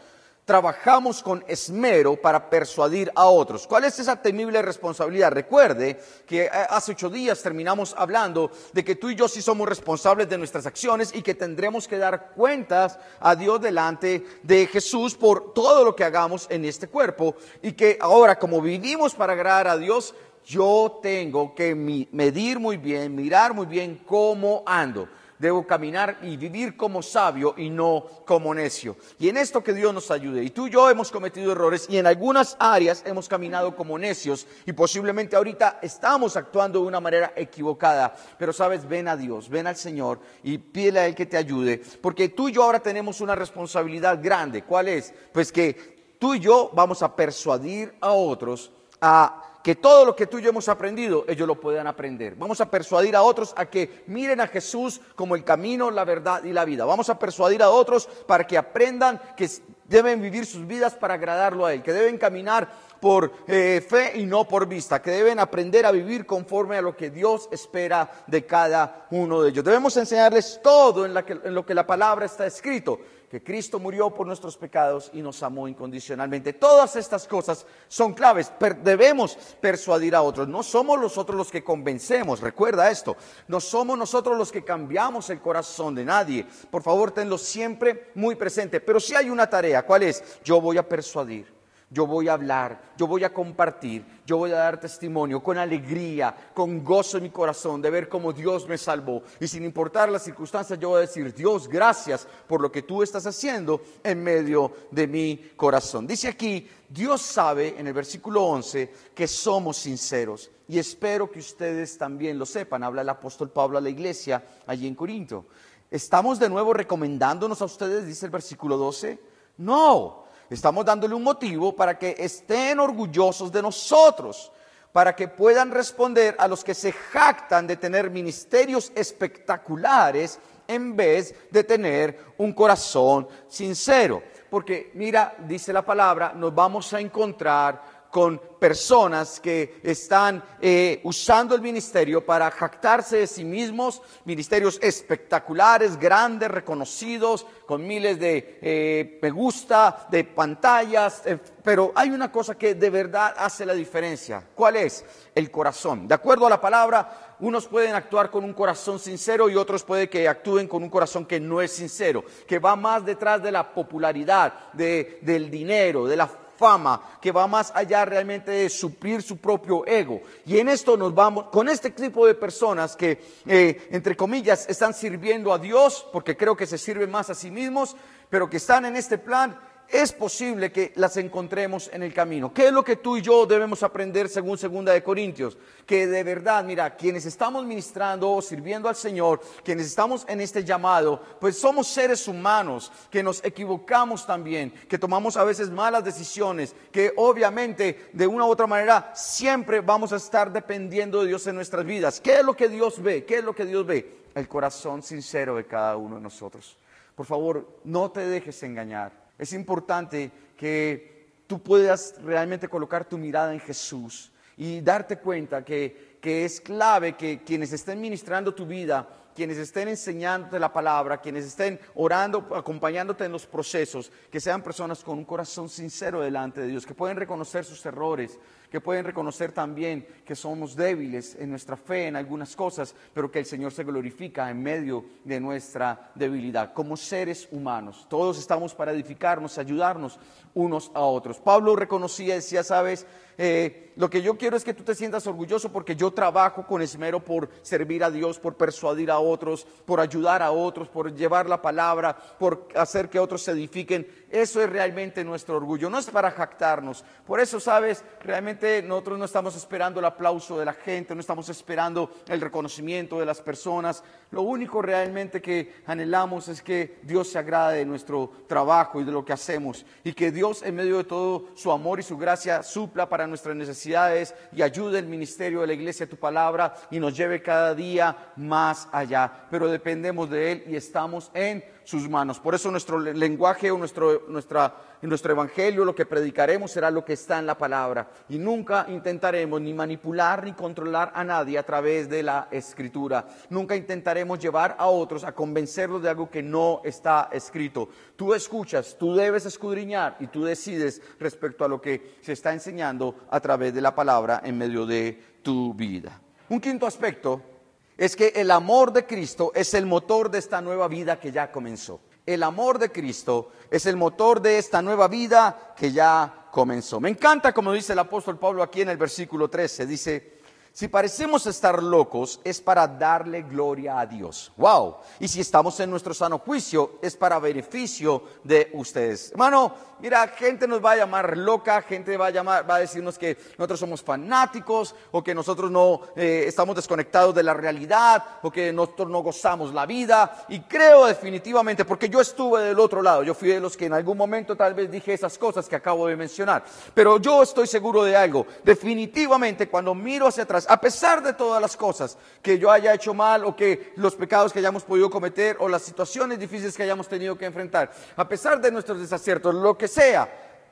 trabajamos 0.46 1.24
con 1.24 1.44
esmero 1.48 2.16
para 2.16 2.50
persuadir 2.50 3.12
a 3.16 3.28
otros. 3.28 3.66
¿Cuál 3.66 3.86
es 3.86 3.98
esa 4.00 4.22
temible 4.22 4.62
responsabilidad? 4.62 5.32
Recuerde 5.32 6.00
que 6.26 6.46
eh, 6.46 6.50
hace 6.70 6.92
ocho 6.92 7.10
días 7.10 7.42
terminamos 7.42 7.96
hablando 7.98 8.52
de 8.74 8.84
que 8.84 8.96
tú 8.96 9.10
y 9.10 9.16
yo 9.16 9.28
sí 9.28 9.42
somos 9.42 9.68
responsables 9.68 10.30
de 10.30 10.38
nuestras 10.38 10.66
acciones 10.66 11.14
y 11.14 11.22
que 11.22 11.36
tendremos 11.36 11.88
que 11.88 11.98
dar 11.98 12.32
cuentas 12.36 13.00
a 13.20 13.36
Dios 13.36 13.62
delante 13.62 14.26
de 14.44 14.68
Jesús 14.68 15.16
por 15.16 15.54
todo 15.54 15.86
lo 15.86 15.96
que 15.96 16.04
hagamos 16.04 16.48
en 16.50 16.66
este 16.66 16.88
cuerpo 16.88 17.36
y 17.62 17.72
que 17.72 17.98
ahora 18.02 18.38
como 18.38 18.62
vivimos 18.62 19.16
para 19.16 19.34
agradar 19.34 19.68
a 19.68 19.78
Dios, 19.78 20.14
yo 20.46 21.00
tengo 21.02 21.56
que 21.56 21.74
medir 21.74 22.60
muy 22.60 22.76
bien, 22.76 23.16
mirar 23.16 23.54
muy 23.54 23.66
bien 23.66 24.02
cómo 24.06 24.62
ando 24.66 25.08
debo 25.40 25.66
caminar 25.66 26.18
y 26.22 26.38
vivir 26.38 26.78
como 26.78 27.02
sabio 27.02 27.56
y 27.58 27.70
no 27.70 28.06
como 28.26 28.54
necio. 28.54 28.96
Y 29.20 29.30
en 29.30 29.38
esto 29.38 29.64
que 29.64 29.74
Dios 29.74 29.94
nos 29.94 30.12
ayude. 30.12 30.44
Y 30.44 30.50
tú 30.50 30.68
y 30.68 30.72
yo 30.72 30.90
hemos 30.90 31.12
cometido 31.12 31.52
errores 31.52 31.88
y 31.90 31.98
en 31.98 32.08
algunas 32.08 32.56
áreas 32.60 33.04
hemos 33.06 33.28
caminado 33.28 33.76
como 33.76 33.98
necios 33.98 34.48
y 34.66 34.74
posiblemente 34.74 35.36
ahorita 35.36 35.80
estamos 35.82 36.38
actuando 36.38 36.82
de 36.82 36.88
una 36.88 37.00
manera 37.00 37.34
equivocada. 37.36 38.16
Pero 38.38 38.54
sabes, 38.54 38.88
ven 38.88 39.08
a 39.08 39.18
Dios, 39.18 39.50
ven 39.50 39.68
al 39.68 39.76
Señor 39.76 40.20
y 40.44 40.58
pídele 40.58 41.00
a 41.00 41.08
Él 41.08 41.16
que 41.16 41.26
te 41.26 41.38
ayude. 41.38 41.82
Porque 42.02 42.30
tú 42.30 42.50
y 42.50 42.54
yo 42.54 42.64
ahora 42.64 42.80
tenemos 42.80 43.22
una 43.22 43.36
responsabilidad 43.36 44.20
grande. 44.22 44.64
¿Cuál 44.64 44.88
es? 44.88 45.14
Pues 45.32 45.52
que 45.52 46.16
tú 46.20 46.36
y 46.36 46.40
yo 46.40 46.72
vamos 46.74 47.04
a 47.04 47.16
persuadir 47.16 47.96
a 48.00 48.12
otros 48.12 48.72
a 49.02 49.53
que 49.64 49.76
todo 49.76 50.04
lo 50.04 50.14
que 50.16 50.28
tú 50.28 50.40
y 50.40 50.42
yo 50.42 50.50
hemos 50.50 50.68
aprendido, 50.68 51.24
ellos 51.28 51.48
lo 51.48 51.60
puedan 51.60 51.88
aprender. 51.88 52.36
Vamos 52.36 52.60
a 52.60 52.70
persuadir 52.70 53.16
a 53.16 53.24
otros 53.24 53.54
a 53.56 53.66
que 53.66 54.04
miren 54.08 54.42
a 54.42 54.48
Jesús 54.48 55.00
como 55.16 55.36
el 55.36 55.46
camino, 55.46 55.90
la 55.90 56.04
verdad 56.04 56.44
y 56.44 56.52
la 56.52 56.66
vida. 56.66 56.84
Vamos 56.84 57.10
a 57.10 57.18
persuadir 57.18 57.64
a 57.64 57.70
otros 57.70 58.08
para 58.28 58.46
que 58.46 58.58
aprendan 58.58 59.22
que 59.38 59.50
deben 59.86 60.22
vivir 60.22 60.46
sus 60.46 60.68
vidas 60.68 60.96
para 60.96 61.14
agradarlo 61.14 61.66
a 61.66 61.74
Él, 61.74 61.82
que 61.82 61.94
deben 61.94 62.18
caminar 62.18 62.70
por 63.04 63.34
eh, 63.48 63.86
fe 63.86 64.18
y 64.18 64.26
no 64.26 64.48
por 64.48 64.66
vista, 64.66 65.02
que 65.02 65.12
deben 65.12 65.38
aprender 65.38 65.86
a 65.86 65.92
vivir 65.92 66.26
conforme 66.26 66.78
a 66.78 66.82
lo 66.82 66.96
que 66.96 67.10
Dios 67.10 67.50
espera 67.52 68.10
de 68.28 68.46
cada 68.46 69.08
uno 69.12 69.42
de 69.42 69.50
ellos. 69.50 69.66
Debemos 69.66 69.98
enseñarles 69.98 70.62
todo 70.64 71.06
en, 71.06 71.14
en 71.18 71.54
lo 71.54 71.66
que 71.66 71.74
la 71.74 71.86
palabra 71.86 72.26
está 72.26 72.46
escrito 72.46 73.02
que 73.30 73.44
Cristo 73.44 73.78
murió 73.78 74.12
por 74.12 74.26
nuestros 74.26 74.56
pecados 74.56 75.10
y 75.12 75.22
nos 75.22 75.44
amó 75.44 75.68
incondicionalmente. 75.68 76.54
Todas 76.54 76.96
estas 76.96 77.28
cosas 77.28 77.66
son 77.90 78.14
claves. 78.14 78.54
debemos 78.84 79.36
persuadir 79.60 80.16
a 80.16 80.22
otros. 80.22 80.48
No 80.48 80.64
somos 80.64 80.98
nosotros 80.98 81.36
los 81.36 81.52
que 81.52 81.64
convencemos, 81.64 82.40
recuerda 82.40 82.90
esto. 82.90 83.18
No 83.50 83.60
somos 83.60 83.98
nosotros 83.98 84.38
los 84.38 84.52
que 84.52 84.64
cambiamos 84.64 85.30
el 85.30 85.42
corazón 85.42 85.94
de 85.96 86.06
nadie. 86.06 86.46
Por 86.72 86.84
favor, 86.84 87.12
tenlo 87.12 87.38
siempre 87.38 88.12
muy 88.16 88.36
presente. 88.36 88.80
Pero 88.80 89.00
si 89.00 89.14
hay 89.14 89.30
una 89.30 89.50
tarea, 89.50 89.84
¿cuál 89.84 90.04
es? 90.04 90.24
Yo 90.44 90.62
voy 90.62 90.78
a 90.78 90.88
persuadir 90.88 91.53
yo 91.94 92.08
voy 92.08 92.28
a 92.28 92.34
hablar, 92.34 92.94
yo 92.98 93.06
voy 93.06 93.24
a 93.24 93.32
compartir, 93.32 94.04
yo 94.26 94.38
voy 94.38 94.52
a 94.52 94.56
dar 94.56 94.80
testimonio 94.80 95.44
con 95.44 95.60
alegría, 95.60 96.36
con 96.54 96.84
gozo 96.84 97.18
en 97.18 97.24
mi 97.24 97.30
corazón 97.30 97.82
de 97.82 97.92
ver 97.92 98.10
cómo 98.10 98.34
Dios 98.34 98.68
me 98.68 98.80
salvó. 98.80 99.22
Y 99.40 99.48
sin 99.48 99.64
importar 99.64 100.10
las 100.10 100.24
circunstancias, 100.24 100.80
yo 100.80 100.90
voy 100.90 100.98
a 100.98 101.02
decir, 101.02 101.32
Dios, 101.34 101.68
gracias 101.68 102.28
por 102.48 102.62
lo 102.62 102.72
que 102.72 102.82
tú 102.82 103.04
estás 103.04 103.28
haciendo 103.28 103.82
en 104.04 104.24
medio 104.24 104.72
de 104.90 105.08
mi 105.08 105.52
corazón. 105.56 106.08
Dice 106.08 106.30
aquí, 106.30 106.68
Dios 106.90 107.22
sabe 107.22 107.76
en 107.78 107.86
el 107.86 107.94
versículo 107.94 108.44
11 108.44 108.92
que 109.14 109.28
somos 109.28 109.78
sinceros. 109.78 110.50
Y 110.68 110.80
espero 110.80 111.30
que 111.30 111.40
ustedes 111.40 111.98
también 111.98 112.40
lo 112.40 112.48
sepan. 112.48 112.84
Habla 112.84 113.04
el 113.04 113.10
apóstol 113.10 113.52
Pablo 113.52 113.78
a 113.78 113.82
la 113.82 113.90
iglesia 113.90 114.44
allí 114.66 114.88
en 114.88 114.96
Corinto. 114.96 115.46
¿Estamos 115.92 116.40
de 116.40 116.50
nuevo 116.50 116.74
recomendándonos 116.74 117.62
a 117.62 117.66
ustedes, 117.66 118.08
dice 118.08 118.26
el 118.26 118.32
versículo 118.32 118.78
12? 118.78 119.20
No. 119.58 120.23
Estamos 120.50 120.86
dándole 120.86 121.16
un 121.16 121.24
motivo 121.24 121.76
para 121.76 121.98
que 121.98 122.16
estén 122.18 122.80
orgullosos 122.80 123.52
de 123.52 123.62
nosotros, 123.62 124.52
para 124.92 125.16
que 125.16 125.28
puedan 125.28 125.72
responder 125.72 126.36
a 126.38 126.48
los 126.48 126.64
que 126.64 126.74
se 126.74 126.92
jactan 126.92 127.66
de 127.66 127.78
tener 127.78 128.10
ministerios 128.10 128.92
espectaculares 128.96 130.40
en 130.68 130.96
vez 130.96 131.36
de 131.52 131.64
tener 131.64 132.20
un 132.38 132.54
corazón 132.54 133.28
sincero. 133.48 134.22
Porque 134.50 134.92
mira, 134.94 135.36
dice 135.48 135.74
la 135.74 135.84
palabra, 135.84 136.34
nos 136.36 136.54
vamos 136.54 136.94
a 136.94 137.00
encontrar 137.00 137.93
con 138.14 138.40
personas 138.60 139.40
que 139.40 139.80
están 139.82 140.44
eh, 140.62 141.02
usando 141.04 141.56
el 141.56 141.62
ministerio 141.64 142.24
para 142.24 142.52
jactarse 142.52 143.18
de 143.18 143.26
sí 143.26 143.44
mismos, 143.44 144.04
ministerios 144.24 144.78
espectaculares, 144.84 145.98
grandes, 146.00 146.52
reconocidos, 146.52 147.48
con 147.66 147.88
miles 147.88 148.20
de 148.20 148.60
eh, 148.62 149.20
me 149.20 149.32
gusta, 149.32 150.06
de 150.12 150.26
pantallas, 150.26 151.24
eh, 151.26 151.40
pero 151.64 151.92
hay 151.96 152.12
una 152.12 152.32
cosa 152.32 152.54
que 152.56 152.76
de 152.76 152.92
verdad 152.92 153.34
hace 153.36 153.66
la 153.66 153.74
diferencia. 153.74 154.44
¿Cuál 154.54 154.76
es? 154.76 155.04
El 155.34 155.50
corazón. 155.50 156.08
De 156.08 156.14
acuerdo 156.14 156.46
a 156.46 156.52
la 156.52 156.62
palabra, 156.62 157.36
unos 157.40 157.66
pueden 157.66 157.96
actuar 157.96 158.30
con 158.30 158.44
un 158.44 158.54
corazón 158.54 159.00
sincero 159.00 159.50
y 159.50 159.56
otros 159.56 159.84
pueden 159.84 160.08
que 160.08 160.28
actúen 160.28 160.68
con 160.68 160.84
un 160.84 160.90
corazón 160.92 161.26
que 161.26 161.40
no 161.40 161.64
es 161.64 161.72
sincero, 161.72 162.24
que 162.48 162.60
va 162.60 162.76
más 162.76 163.04
detrás 163.04 163.42
de 163.42 163.52
la 163.52 163.74
popularidad, 163.74 164.72
de, 164.74 165.18
del 165.24 165.50
dinero, 165.50 166.06
de 166.06 166.18
la 166.18 166.43
fama, 166.64 167.02
que 167.20 167.34
va 167.34 167.46
más 167.46 167.74
allá 167.76 168.06
realmente 168.06 168.50
de 168.50 168.70
suplir 168.70 169.22
su 169.22 169.36
propio 169.36 169.86
ego. 169.86 170.22
Y 170.46 170.60
en 170.60 170.70
esto 170.70 170.96
nos 170.96 171.14
vamos, 171.14 171.48
con 171.52 171.68
este 171.68 171.90
tipo 171.90 172.26
de 172.26 172.36
personas 172.36 172.96
que, 172.96 173.22
eh, 173.46 173.90
entre 173.92 174.16
comillas, 174.16 174.70
están 174.70 174.94
sirviendo 174.94 175.52
a 175.52 175.60
Dios, 175.60 176.08
porque 176.14 176.38
creo 176.38 176.56
que 176.56 176.66
se 176.66 176.78
sirven 176.78 177.12
más 177.12 177.30
a 177.30 177.36
sí 177.36 177.52
mismos, 177.52 177.98
pero 178.30 178.50
que 178.50 178.56
están 178.56 178.86
en 178.86 178.96
este 178.96 179.18
plan, 179.18 179.60
es 179.90 180.12
posible 180.12 180.72
que 180.72 180.92
las 180.96 181.18
encontremos 181.18 181.90
en 181.94 182.04
el 182.04 182.14
camino. 182.14 182.54
¿Qué 182.54 182.68
es 182.68 182.74
lo 182.74 182.84
que 182.84 182.96
tú 182.96 183.18
y 183.18 183.22
yo 183.22 183.46
debemos 183.46 183.84
aprender 183.84 184.28
según 184.28 184.58
segunda 184.58 184.92
de 184.92 185.04
Corintios? 185.04 185.58
Que 185.86 186.08
de 186.08 186.24
verdad, 186.24 186.64
mira, 186.64 186.96
quienes 186.96 187.26
estamos 187.26 187.66
ministrando 187.66 188.32
o 188.32 188.42
sirviendo 188.42 188.90
al 188.90 188.96
Señor, 188.96 189.42
quienes 189.64 189.86
estamos 189.88 190.26
en 190.28 190.42
este 190.42 190.64
llamado, 190.64 191.22
pues 191.40 191.58
somos 191.58 191.88
seres 191.88 192.28
humanos, 192.28 192.92
que 193.12 193.22
nos 193.22 193.44
equivocamos 193.44 194.26
también, 194.26 194.72
que 194.72 194.98
tomamos 194.98 195.38
a 195.38 195.44
veces 195.44 195.70
malas 195.70 196.04
decisiones, 196.04 196.76
que 196.92 197.14
obviamente 197.16 198.10
de 198.14 198.28
una 198.28 198.46
u 198.46 198.50
otra 198.50 198.68
manera 198.68 199.12
siempre 199.14 199.82
vamos 199.82 200.12
a 200.12 200.18
estar 200.18 200.52
dependiendo 200.52 201.22
de 201.22 201.28
Dios 201.28 201.46
en 201.48 201.56
nuestras 201.56 201.86
vidas. 201.86 202.20
¿Qué 202.20 202.40
es 202.40 202.44
lo 202.44 202.56
que 202.56 202.70
Dios 202.70 203.02
ve? 203.02 203.26
¿Qué 203.26 203.38
es 203.38 203.44
lo 203.44 203.54
que 203.54 203.66
Dios 203.66 203.86
ve? 203.86 204.24
El 204.34 204.48
corazón 204.48 205.04
sincero 205.04 205.56
de 205.56 205.66
cada 205.66 205.98
uno 205.98 206.16
de 206.16 206.22
nosotros. 206.22 206.78
Por 207.16 207.26
favor, 207.26 207.68
no 207.84 208.10
te 208.10 208.22
dejes 208.22 208.64
engañar. 208.64 209.23
Es 209.38 209.54
importante 209.54 210.32
que 210.58 211.44
tú 211.48 211.62
puedas 211.62 212.16
realmente 212.24 212.68
colocar 212.68 213.06
tu 213.06 213.18
mirada 213.18 213.54
en 213.54 213.60
Jesús 213.60 214.32
y 214.58 214.82
darte 214.82 215.18
cuenta 215.18 215.64
que, 215.64 216.14
es 216.22 216.62
clave 216.62 217.18
que 217.18 217.44
quienes 217.44 217.74
estén 217.74 218.00
ministrando 218.00 218.54
tu 218.54 218.66
vida 218.66 219.08
quienes 219.34 219.58
estén 219.58 219.88
enseñándote 219.88 220.60
la 220.60 220.72
palabra, 220.72 221.20
quienes 221.20 221.46
estén 221.46 221.80
orando, 221.96 222.48
acompañándote 222.56 223.26
en 223.26 223.32
los 223.32 223.46
procesos, 223.46 224.12
que 224.32 224.40
sean 224.40 224.62
personas 224.62 225.04
con 225.04 225.18
un 225.18 225.26
corazón 225.26 225.70
sincero 225.70 226.22
delante 226.22 226.62
de 226.62 226.68
Dios, 226.68 226.86
que 226.86 226.94
pueden 226.94 227.18
reconocer 227.18 227.66
sus 227.66 227.86
errores, 227.86 228.40
que 228.74 228.82
pueden 228.82 229.06
reconocer 229.06 229.52
también 229.52 230.04
que 230.26 230.36
somos 230.36 230.76
débiles 230.76 231.36
en 231.36 231.52
nuestra 231.52 231.78
fe 231.78 232.08
en 232.08 232.16
algunas 232.16 232.56
cosas, 232.56 232.96
pero 233.14 233.30
que 233.30 233.38
el 233.38 233.46
Señor 233.46 233.72
se 233.72 233.84
glorifica 233.84 234.50
en 234.50 234.64
medio 234.64 235.06
de 235.24 235.40
nuestra 235.40 236.10
debilidad. 236.16 236.74
Como 236.74 236.98
seres 236.98 237.48
humanos, 237.52 238.08
todos 238.10 238.40
estamos 238.40 238.74
para 238.74 238.92
edificarnos, 238.92 239.60
ayudarnos 239.60 240.18
unos 240.56 240.90
a 240.96 241.02
otros. 241.02 241.38
Pablo 241.38 241.76
reconocía, 241.76 242.34
decía, 242.34 242.64
sabes, 242.64 243.06
eh, 243.38 243.94
lo 243.96 244.10
que 244.10 244.22
yo 244.22 244.38
quiero 244.38 244.58
es 244.58 244.64
que 244.64 244.74
tú 244.74 244.84
te 244.84 244.96
sientas 244.96 245.28
orgulloso 245.28 245.72
porque 245.72 245.96
yo 245.96 246.12
trabajo 246.12 246.66
con 246.66 246.82
esmero 246.82 247.24
por 247.24 247.50
servir 247.62 248.04
a 248.04 248.10
Dios, 248.10 248.40
por 248.40 248.56
persuadir 248.56 249.12
a 249.12 249.20
otros, 249.20 249.68
por 249.86 250.00
ayudar 250.00 250.42
a 250.42 250.52
otros, 250.52 250.90
por 250.90 251.14
llevar 251.16 251.48
la 251.48 251.62
palabra, 251.62 252.16
por 252.40 252.68
hacer 252.76 253.10
que 253.10 253.20
otros 253.20 253.44
se 253.44 253.52
edifiquen. 253.52 254.08
Eso 254.34 254.64
es 254.64 254.68
realmente 254.68 255.24
nuestro 255.24 255.58
orgullo, 255.58 255.92
no 255.92 256.00
es 256.00 256.10
para 256.10 256.32
jactarnos. 256.32 257.06
Por 257.24 257.40
eso, 257.40 257.60
sabes, 257.60 258.04
realmente 258.20 258.82
nosotros 258.82 259.20
no 259.20 259.26
estamos 259.26 259.56
esperando 259.56 260.00
el 260.00 260.08
aplauso 260.08 260.58
de 260.58 260.66
la 260.66 260.74
gente, 260.74 261.14
no 261.14 261.22
estamos 261.22 261.50
esperando 261.50 262.10
el 262.28 262.42
reconocimiento 262.42 263.20
de 263.20 263.28
las 263.28 263.42
personas. 263.42 264.04
Lo 264.32 264.42
único 264.42 264.82
realmente 264.82 265.40
que 265.40 265.76
anhelamos 265.86 266.48
es 266.48 266.64
que 266.64 266.98
Dios 267.04 267.30
se 267.30 267.38
agrade 267.38 267.78
de 267.78 267.86
nuestro 267.86 268.32
trabajo 268.48 269.00
y 269.00 269.04
de 269.04 269.12
lo 269.12 269.24
que 269.24 269.34
hacemos 269.34 269.86
y 270.04 270.14
que 270.14 270.32
Dios 270.32 270.64
en 270.64 270.78
medio 270.78 270.98
de 270.98 271.04
todo 271.04 271.50
su 271.54 271.72
amor 271.72 272.00
y 272.00 272.04
su 272.04 272.18
gracia 272.18 272.64
supla 272.64 273.08
para 273.08 273.28
nuestras 273.28 273.56
necesidades 273.56 274.34
y 274.52 274.64
ayude 274.64 274.98
el 274.98 275.06
ministerio 275.06 275.62
de 275.62 275.68
la 275.68 275.74
iglesia 275.74 276.08
a 276.08 276.10
tu 276.10 276.18
palabra 276.18 276.74
y 276.90 277.00
nos 277.00 277.16
lleve 277.16 277.44
cada 277.44 277.76
día 277.76 278.34
más 278.38 278.90
allá. 278.92 279.46
Pero 279.52 279.70
dependemos 279.70 280.28
de 280.32 280.52
Él 280.54 280.64
y 280.68 280.76
estamos 280.76 281.30
en 281.36 281.64
sus 281.84 282.10
manos. 282.10 282.40
Por 282.40 282.56
eso 282.56 282.72
nuestro 282.72 283.00
lenguaje 283.00 283.72
o 283.72 283.78
nuestro, 283.78 284.24
nuestra, 284.28 284.76
nuestro 285.02 285.34
evangelio 285.34 285.86
lo 285.86 285.96
que 285.96 286.06
predicaremos 286.06 286.72
será 286.72 286.90
lo 286.90 287.04
que 287.04 287.14
está 287.14 287.40
en 287.40 287.46
la 287.46 287.58
palabra. 287.58 288.10
Y 288.30 288.38
nunca 288.38 288.86
intentaremos 288.90 289.62
ni 289.62 289.74
manipular 289.74 290.44
ni 290.44 290.54
controlar 290.54 291.12
a 291.16 291.24
nadie 291.24 291.58
a 291.58 291.64
través 291.64 292.10
de 292.10 292.24
la 292.24 292.48
escritura. 292.52 293.26
Nunca 293.50 293.76
intentaremos 293.76 294.40
llevar 294.40 294.76
a 294.78 294.88
otros 294.88 295.24
a 295.24 295.34
convencerlos 295.34 296.02
de 296.02 296.10
algo 296.10 296.30
que 296.30 296.44
no 296.44 296.82
está 296.84 297.30
escrito. 297.32 297.90
Tú 298.16 298.34
escuchas, 298.34 298.98
tú 298.98 299.16
debes 299.16 299.46
escudriñar 299.46 300.18
y 300.20 300.28
tú 300.28 300.44
decides 300.44 301.02
respecto 301.20 301.66
a 301.66 301.68
lo 301.68 301.82
que 301.82 302.18
se 302.22 302.34
está 302.34 302.54
enseñando 302.54 303.16
a 303.30 303.40
través 303.40 303.74
de 303.74 303.82
la 303.82 303.96
palabra 303.96 304.42
en 304.44 304.58
medio 304.58 304.86
de 304.86 305.38
tu 305.42 305.74
vida. 305.74 306.20
Un 306.50 306.60
quinto 306.60 306.86
aspecto 306.86 307.53
es 307.98 308.16
que 308.16 308.34
el 308.36 308.52
amor 308.52 308.94
de 308.94 309.06
Cristo 309.06 309.52
es 309.56 309.74
el 309.74 309.86
motor 309.86 310.30
de 310.32 310.40
esta 310.40 310.62
nueva 310.62 310.88
vida 310.88 311.20
que 311.20 311.32
ya 311.32 311.52
comenzó. 311.52 312.00
El 312.26 312.44
amor 312.44 312.80
de 312.80 312.92
Cristo 312.92 313.52
es 313.70 313.86
el 313.86 313.98
motor 313.98 314.42
de 314.42 314.58
esta 314.58 314.82
nueva 314.82 315.08
vida 315.08 315.74
que 315.76 315.92
ya 315.92 316.48
comenzó. 316.52 317.00
Me 317.00 317.10
encanta 317.10 317.52
como 317.52 317.74
dice 317.74 317.94
el 317.94 318.00
apóstol 318.00 318.40
Pablo 318.40 318.64
aquí 318.64 318.82
en 318.82 318.90
el 318.90 318.98
versículo 318.98 319.50
13. 319.50 319.86
Dice, 319.86 320.33
si 320.74 320.88
parecemos 320.88 321.46
estar 321.46 321.84
locos 321.84 322.42
es 322.44 322.60
para 322.60 322.88
darle 322.88 323.44
gloria 323.44 324.00
a 324.00 324.08
Dios. 324.08 324.52
Wow. 324.58 324.96
Y 325.20 325.28
si 325.28 325.40
estamos 325.40 325.80
en 325.80 325.92
nuestro 325.92 326.16
sano 326.16 326.40
juicio 326.40 326.94
es 327.00 327.16
para 327.16 327.38
beneficio 327.38 328.24
de 328.44 328.72
ustedes. 328.74 329.32
Hermano, 329.34 329.72
mira, 330.00 330.28
gente 330.30 330.68
nos 330.68 330.84
va 330.84 330.94
a 330.94 330.96
llamar 330.96 331.38
loca, 331.38 331.80
gente 331.84 332.18
va 332.18 332.26
a 332.26 332.32
llamar, 332.32 332.68
va 332.68 332.78
a 332.78 332.80
decirnos 332.80 333.20
que 333.20 333.38
nosotros 333.56 333.82
somos 333.82 334.02
fanáticos 334.02 334.96
o 335.12 335.24
que 335.24 335.36
nosotros 335.36 335.70
no 335.70 336.02
eh, 336.16 336.46
estamos 336.48 336.76
desconectados 336.76 337.36
de 337.36 337.44
la 337.44 337.54
realidad 337.54 338.24
o 338.42 338.50
que 338.50 338.74
nosotros 338.74 339.12
no 339.12 339.20
gozamos 339.20 339.76
la 339.76 339.86
vida. 339.86 340.44
Y 340.50 340.62
creo 340.62 341.06
definitivamente, 341.06 341.86
porque 341.86 342.10
yo 342.10 342.20
estuve 342.20 342.64
del 342.64 342.80
otro 342.80 343.04
lado, 343.04 343.22
yo 343.22 343.36
fui 343.36 343.50
de 343.50 343.60
los 343.60 343.78
que 343.78 343.86
en 343.86 343.94
algún 343.94 344.18
momento 344.18 344.58
tal 344.58 344.74
vez 344.74 344.90
dije 344.90 345.14
esas 345.14 345.38
cosas 345.38 345.70
que 345.70 345.76
acabo 345.76 346.08
de 346.08 346.16
mencionar. 346.16 346.66
Pero 346.96 347.20
yo 347.20 347.44
estoy 347.44 347.68
seguro 347.68 348.04
de 348.04 348.18
algo. 348.18 348.48
Definitivamente 348.64 349.70
cuando 349.70 349.94
miro 349.94 350.26
hacia 350.26 350.42
atrás 350.42 350.63
a 350.70 350.80
pesar 350.80 351.22
de 351.24 351.34
todas 351.34 351.62
las 351.62 351.78
cosas 351.78 352.18
que 352.42 352.58
yo 352.58 352.72
haya 352.72 352.94
hecho 352.94 353.14
mal 353.14 353.46
o 353.46 353.56
que 353.56 353.94
los 353.96 354.16
pecados 354.16 354.54
que 354.54 354.60
hayamos 354.60 354.84
podido 354.84 355.10
cometer 355.10 355.58
o 355.60 355.68
las 355.68 355.82
situaciones 355.82 356.40
difíciles 356.40 356.76
que 356.76 356.84
hayamos 356.84 357.08
tenido 357.08 357.38
que 357.38 357.46
enfrentar, 357.46 357.92
a 358.16 358.28
pesar 358.28 358.60
de 358.62 358.72
nuestros 358.72 359.00
desaciertos, 359.00 359.54
lo 359.56 359.78
que 359.78 359.88
sea, 359.88 360.30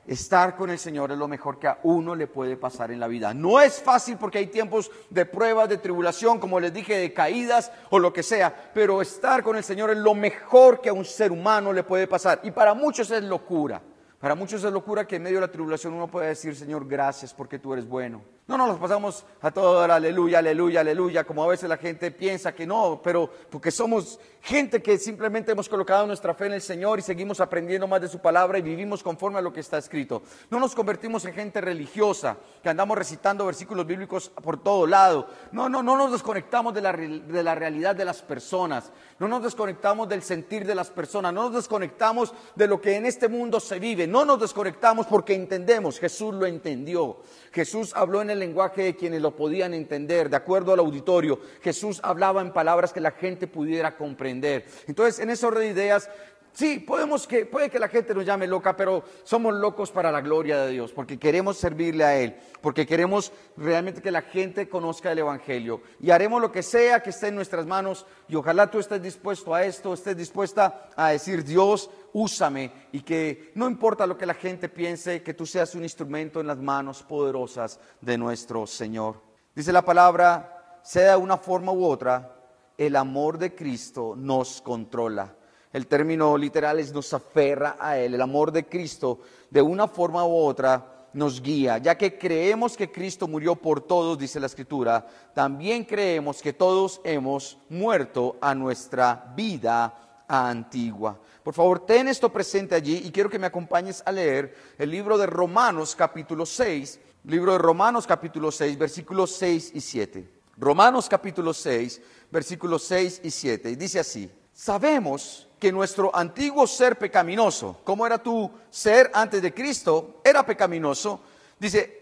estar 0.07 0.55
con 0.55 0.69
el 0.69 0.79
Señor 0.79 1.11
es 1.11 1.17
lo 1.17 1.27
mejor 1.27 1.59
que 1.59 1.67
a 1.67 1.79
uno 1.83 2.15
le 2.15 2.27
puede 2.27 2.57
pasar 2.57 2.91
en 2.91 2.99
la 2.99 3.07
vida. 3.07 3.33
No 3.33 3.59
es 3.59 3.81
fácil 3.81 4.17
porque 4.17 4.39
hay 4.39 4.47
tiempos 4.47 4.91
de 5.09 5.25
pruebas, 5.25 5.69
de 5.69 5.77
tribulación, 5.77 6.39
como 6.39 6.59
les 6.59 6.73
dije, 6.73 6.97
de 6.97 7.13
caídas 7.13 7.71
o 7.89 7.99
lo 7.99 8.11
que 8.11 8.23
sea, 8.23 8.71
pero 8.73 9.01
estar 9.01 9.43
con 9.43 9.55
el 9.55 9.63
Señor 9.63 9.91
es 9.91 9.97
lo 9.97 10.13
mejor 10.13 10.81
que 10.81 10.89
a 10.89 10.93
un 10.93 11.05
ser 11.05 11.31
humano 11.31 11.73
le 11.73 11.83
puede 11.83 12.07
pasar. 12.07 12.39
Y 12.43 12.51
para 12.51 12.73
muchos 12.73 13.11
es 13.11 13.23
locura. 13.23 13.81
Para 14.19 14.35
muchos 14.35 14.63
es 14.63 14.71
locura 14.71 15.07
que 15.07 15.15
en 15.15 15.23
medio 15.23 15.37
de 15.37 15.47
la 15.47 15.51
tribulación 15.51 15.93
uno 15.93 16.07
puede 16.07 16.27
decir, 16.27 16.55
Señor, 16.55 16.87
gracias 16.87 17.33
porque 17.33 17.57
tú 17.57 17.73
eres 17.73 17.87
bueno. 17.87 18.21
No 18.57 18.67
nos 18.67 18.79
pasamos 18.79 19.23
a 19.39 19.49
todo 19.49 19.81
aleluya, 19.81 20.39
aleluya, 20.39 20.81
aleluya, 20.81 21.23
como 21.23 21.41
a 21.41 21.47
veces 21.47 21.69
la 21.69 21.77
gente 21.77 22.11
piensa 22.11 22.53
que 22.53 22.67
no, 22.67 22.99
pero 23.01 23.29
porque 23.49 23.71
somos 23.71 24.19
gente 24.41 24.81
que 24.81 24.97
simplemente 24.97 25.53
hemos 25.53 25.69
colocado 25.69 26.05
nuestra 26.05 26.33
fe 26.33 26.47
en 26.47 26.53
el 26.53 26.61
Señor 26.61 26.99
y 26.99 27.01
seguimos 27.01 27.39
aprendiendo 27.39 27.87
más 27.87 28.01
de 28.01 28.09
su 28.09 28.19
palabra 28.19 28.57
y 28.57 28.61
vivimos 28.61 29.03
conforme 29.03 29.39
a 29.39 29.41
lo 29.41 29.53
que 29.53 29.61
está 29.61 29.77
escrito. 29.77 30.23
No 30.49 30.59
nos 30.59 30.75
convertimos 30.75 31.23
en 31.25 31.33
gente 31.33 31.61
religiosa, 31.61 32.37
que 32.61 32.69
andamos 32.69 32.97
recitando 32.97 33.45
versículos 33.45 33.85
bíblicos 33.85 34.29
por 34.29 34.61
todo 34.61 34.85
lado. 34.85 35.27
No, 35.53 35.69
no, 35.69 35.81
no 35.81 35.95
nos 35.95 36.11
desconectamos 36.11 36.73
de 36.73 36.81
la, 36.81 36.91
de 36.91 37.43
la 37.43 37.55
realidad 37.55 37.95
de 37.95 38.03
las 38.03 38.21
personas, 38.21 38.91
no 39.17 39.29
nos 39.29 39.43
desconectamos 39.43 40.09
del 40.09 40.23
sentir 40.23 40.65
de 40.65 40.75
las 40.75 40.89
personas, 40.89 41.33
no 41.33 41.43
nos 41.43 41.53
desconectamos 41.53 42.33
de 42.55 42.67
lo 42.67 42.81
que 42.81 42.97
en 42.97 43.05
este 43.05 43.29
mundo 43.29 43.61
se 43.61 43.79
vive, 43.79 44.07
no 44.07 44.25
nos 44.25 44.41
desconectamos 44.41 45.07
porque 45.07 45.35
entendemos, 45.35 45.99
Jesús 45.99 46.33
lo 46.33 46.45
entendió. 46.45 47.21
Jesús 47.51 47.93
habló 47.95 48.21
en 48.21 48.29
el 48.29 48.40
lenguaje 48.41 48.83
de 48.83 48.95
quienes 48.97 49.21
lo 49.21 49.35
podían 49.35 49.73
entender, 49.73 50.29
de 50.29 50.35
acuerdo 50.35 50.73
al 50.73 50.79
auditorio. 50.79 51.39
Jesús 51.61 52.01
hablaba 52.03 52.41
en 52.41 52.51
palabras 52.51 52.91
que 52.91 52.99
la 52.99 53.11
gente 53.11 53.47
pudiera 53.47 53.95
comprender. 53.95 54.65
Entonces, 54.87 55.19
en 55.19 55.29
ese 55.29 55.45
orden 55.45 55.63
de 55.63 55.81
ideas, 55.81 56.09
Sí, 56.53 56.79
podemos 56.79 57.27
que, 57.27 57.45
puede 57.45 57.69
que 57.69 57.79
la 57.79 57.87
gente 57.87 58.13
nos 58.13 58.25
llame 58.25 58.45
loca, 58.45 58.75
pero 58.75 59.03
somos 59.23 59.53
locos 59.53 59.89
para 59.89 60.11
la 60.11 60.19
gloria 60.19 60.61
de 60.61 60.71
Dios, 60.71 60.91
porque 60.91 61.17
queremos 61.17 61.57
servirle 61.57 62.03
a 62.03 62.17
Él, 62.17 62.35
porque 62.59 62.85
queremos 62.85 63.31
realmente 63.55 64.01
que 64.01 64.11
la 64.11 64.21
gente 64.21 64.67
conozca 64.67 65.11
el 65.11 65.19
Evangelio. 65.19 65.81
Y 66.01 66.11
haremos 66.11 66.41
lo 66.41 66.51
que 66.51 66.61
sea 66.61 67.01
que 67.01 67.11
esté 67.11 67.29
en 67.29 67.35
nuestras 67.35 67.65
manos, 67.65 68.05
y 68.27 68.35
ojalá 68.35 68.69
tú 68.69 68.79
estés 68.79 69.01
dispuesto 69.01 69.55
a 69.55 69.63
esto, 69.63 69.93
estés 69.93 70.17
dispuesta 70.17 70.89
a 70.97 71.09
decir, 71.09 71.45
Dios, 71.45 71.89
úsame, 72.11 72.71
y 72.91 72.99
que 72.99 73.53
no 73.55 73.67
importa 73.67 74.05
lo 74.05 74.17
que 74.17 74.25
la 74.25 74.33
gente 74.33 74.67
piense, 74.67 75.23
que 75.23 75.33
tú 75.33 75.45
seas 75.45 75.73
un 75.73 75.83
instrumento 75.83 76.41
en 76.41 76.47
las 76.47 76.57
manos 76.57 77.01
poderosas 77.01 77.79
de 78.01 78.17
nuestro 78.17 78.67
Señor. 78.67 79.21
Dice 79.55 79.71
la 79.71 79.85
palabra, 79.85 80.79
sea 80.83 81.11
de 81.11 81.17
una 81.17 81.37
forma 81.37 81.71
u 81.71 81.85
otra, 81.85 82.35
el 82.77 82.97
amor 82.97 83.37
de 83.37 83.55
Cristo 83.55 84.15
nos 84.17 84.61
controla. 84.61 85.35
El 85.73 85.87
término 85.87 86.37
literal 86.37 86.79
es 86.79 86.93
nos 86.93 87.13
aferra 87.13 87.77
a 87.79 87.97
Él. 87.97 88.13
El 88.13 88.21
amor 88.21 88.51
de 88.51 88.65
Cristo, 88.65 89.19
de 89.49 89.61
una 89.61 89.87
forma 89.87 90.25
u 90.25 90.35
otra, 90.35 91.07
nos 91.13 91.41
guía. 91.41 91.77
Ya 91.77 91.97
que 91.97 92.17
creemos 92.17 92.75
que 92.75 92.91
Cristo 92.91 93.27
murió 93.27 93.55
por 93.55 93.81
todos, 93.81 94.17
dice 94.17 94.39
la 94.39 94.47
Escritura, 94.47 95.05
también 95.33 95.83
creemos 95.83 96.41
que 96.41 96.53
todos 96.53 97.01
hemos 97.03 97.57
muerto 97.69 98.37
a 98.41 98.53
nuestra 98.55 99.33
vida 99.35 100.23
antigua. 100.27 101.19
Por 101.43 101.53
favor, 101.53 101.85
ten 101.85 102.07
esto 102.07 102.31
presente 102.31 102.75
allí 102.75 103.01
y 103.03 103.11
quiero 103.11 103.29
que 103.29 103.39
me 103.39 103.47
acompañes 103.47 104.03
a 104.05 104.11
leer 104.11 104.55
el 104.77 104.89
libro 104.89 105.17
de 105.17 105.25
Romanos 105.25 105.95
capítulo 105.95 106.45
6, 106.45 106.99
libro 107.25 107.53
de 107.53 107.57
Romanos 107.57 108.05
capítulo 108.07 108.51
6, 108.51 108.77
versículos 108.77 109.31
6 109.35 109.71
y 109.73 109.81
7. 109.81 110.29
Romanos 110.57 111.09
capítulo 111.09 111.53
6, 111.53 112.01
versículos 112.29 112.83
6 112.83 113.21
y 113.23 113.31
7. 113.31 113.71
Y 113.71 113.75
dice 113.75 113.99
así, 113.99 114.29
sabemos 114.53 115.47
que 115.61 115.71
nuestro 115.71 116.09
antiguo 116.13 116.65
ser 116.65 116.97
pecaminoso, 116.97 117.77
como 117.83 118.03
era 118.03 118.17
tu 118.17 118.49
ser 118.71 119.11
antes 119.13 119.43
de 119.43 119.53
Cristo, 119.53 120.19
era 120.23 120.43
pecaminoso, 120.43 121.21
dice, 121.59 122.01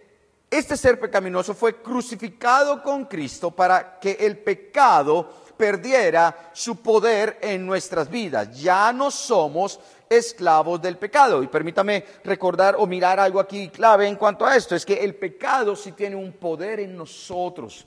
este 0.49 0.77
ser 0.77 0.97
pecaminoso 0.97 1.53
fue 1.53 1.81
crucificado 1.81 2.81
con 2.81 3.03
Cristo 3.03 3.51
para 3.51 3.99
que 3.99 4.13
el 4.21 4.37
pecado 4.37 5.29
perdiera 5.57 6.51
su 6.53 6.77
poder 6.77 7.37
en 7.41 7.65
nuestras 7.65 8.09
vidas. 8.09 8.57
Ya 8.57 8.93
no 8.93 9.11
somos 9.11 9.77
esclavos 10.09 10.81
del 10.81 10.97
pecado. 10.97 11.43
Y 11.43 11.47
permítame 11.47 12.05
recordar 12.23 12.77
o 12.79 12.87
mirar 12.87 13.19
algo 13.19 13.41
aquí 13.41 13.67
clave 13.67 14.07
en 14.07 14.15
cuanto 14.15 14.45
a 14.45 14.55
esto, 14.55 14.73
es 14.73 14.85
que 14.85 15.03
el 15.03 15.15
pecado 15.15 15.75
sí 15.75 15.91
tiene 15.91 16.15
un 16.15 16.31
poder 16.31 16.79
en 16.79 16.95
nosotros 16.95 17.85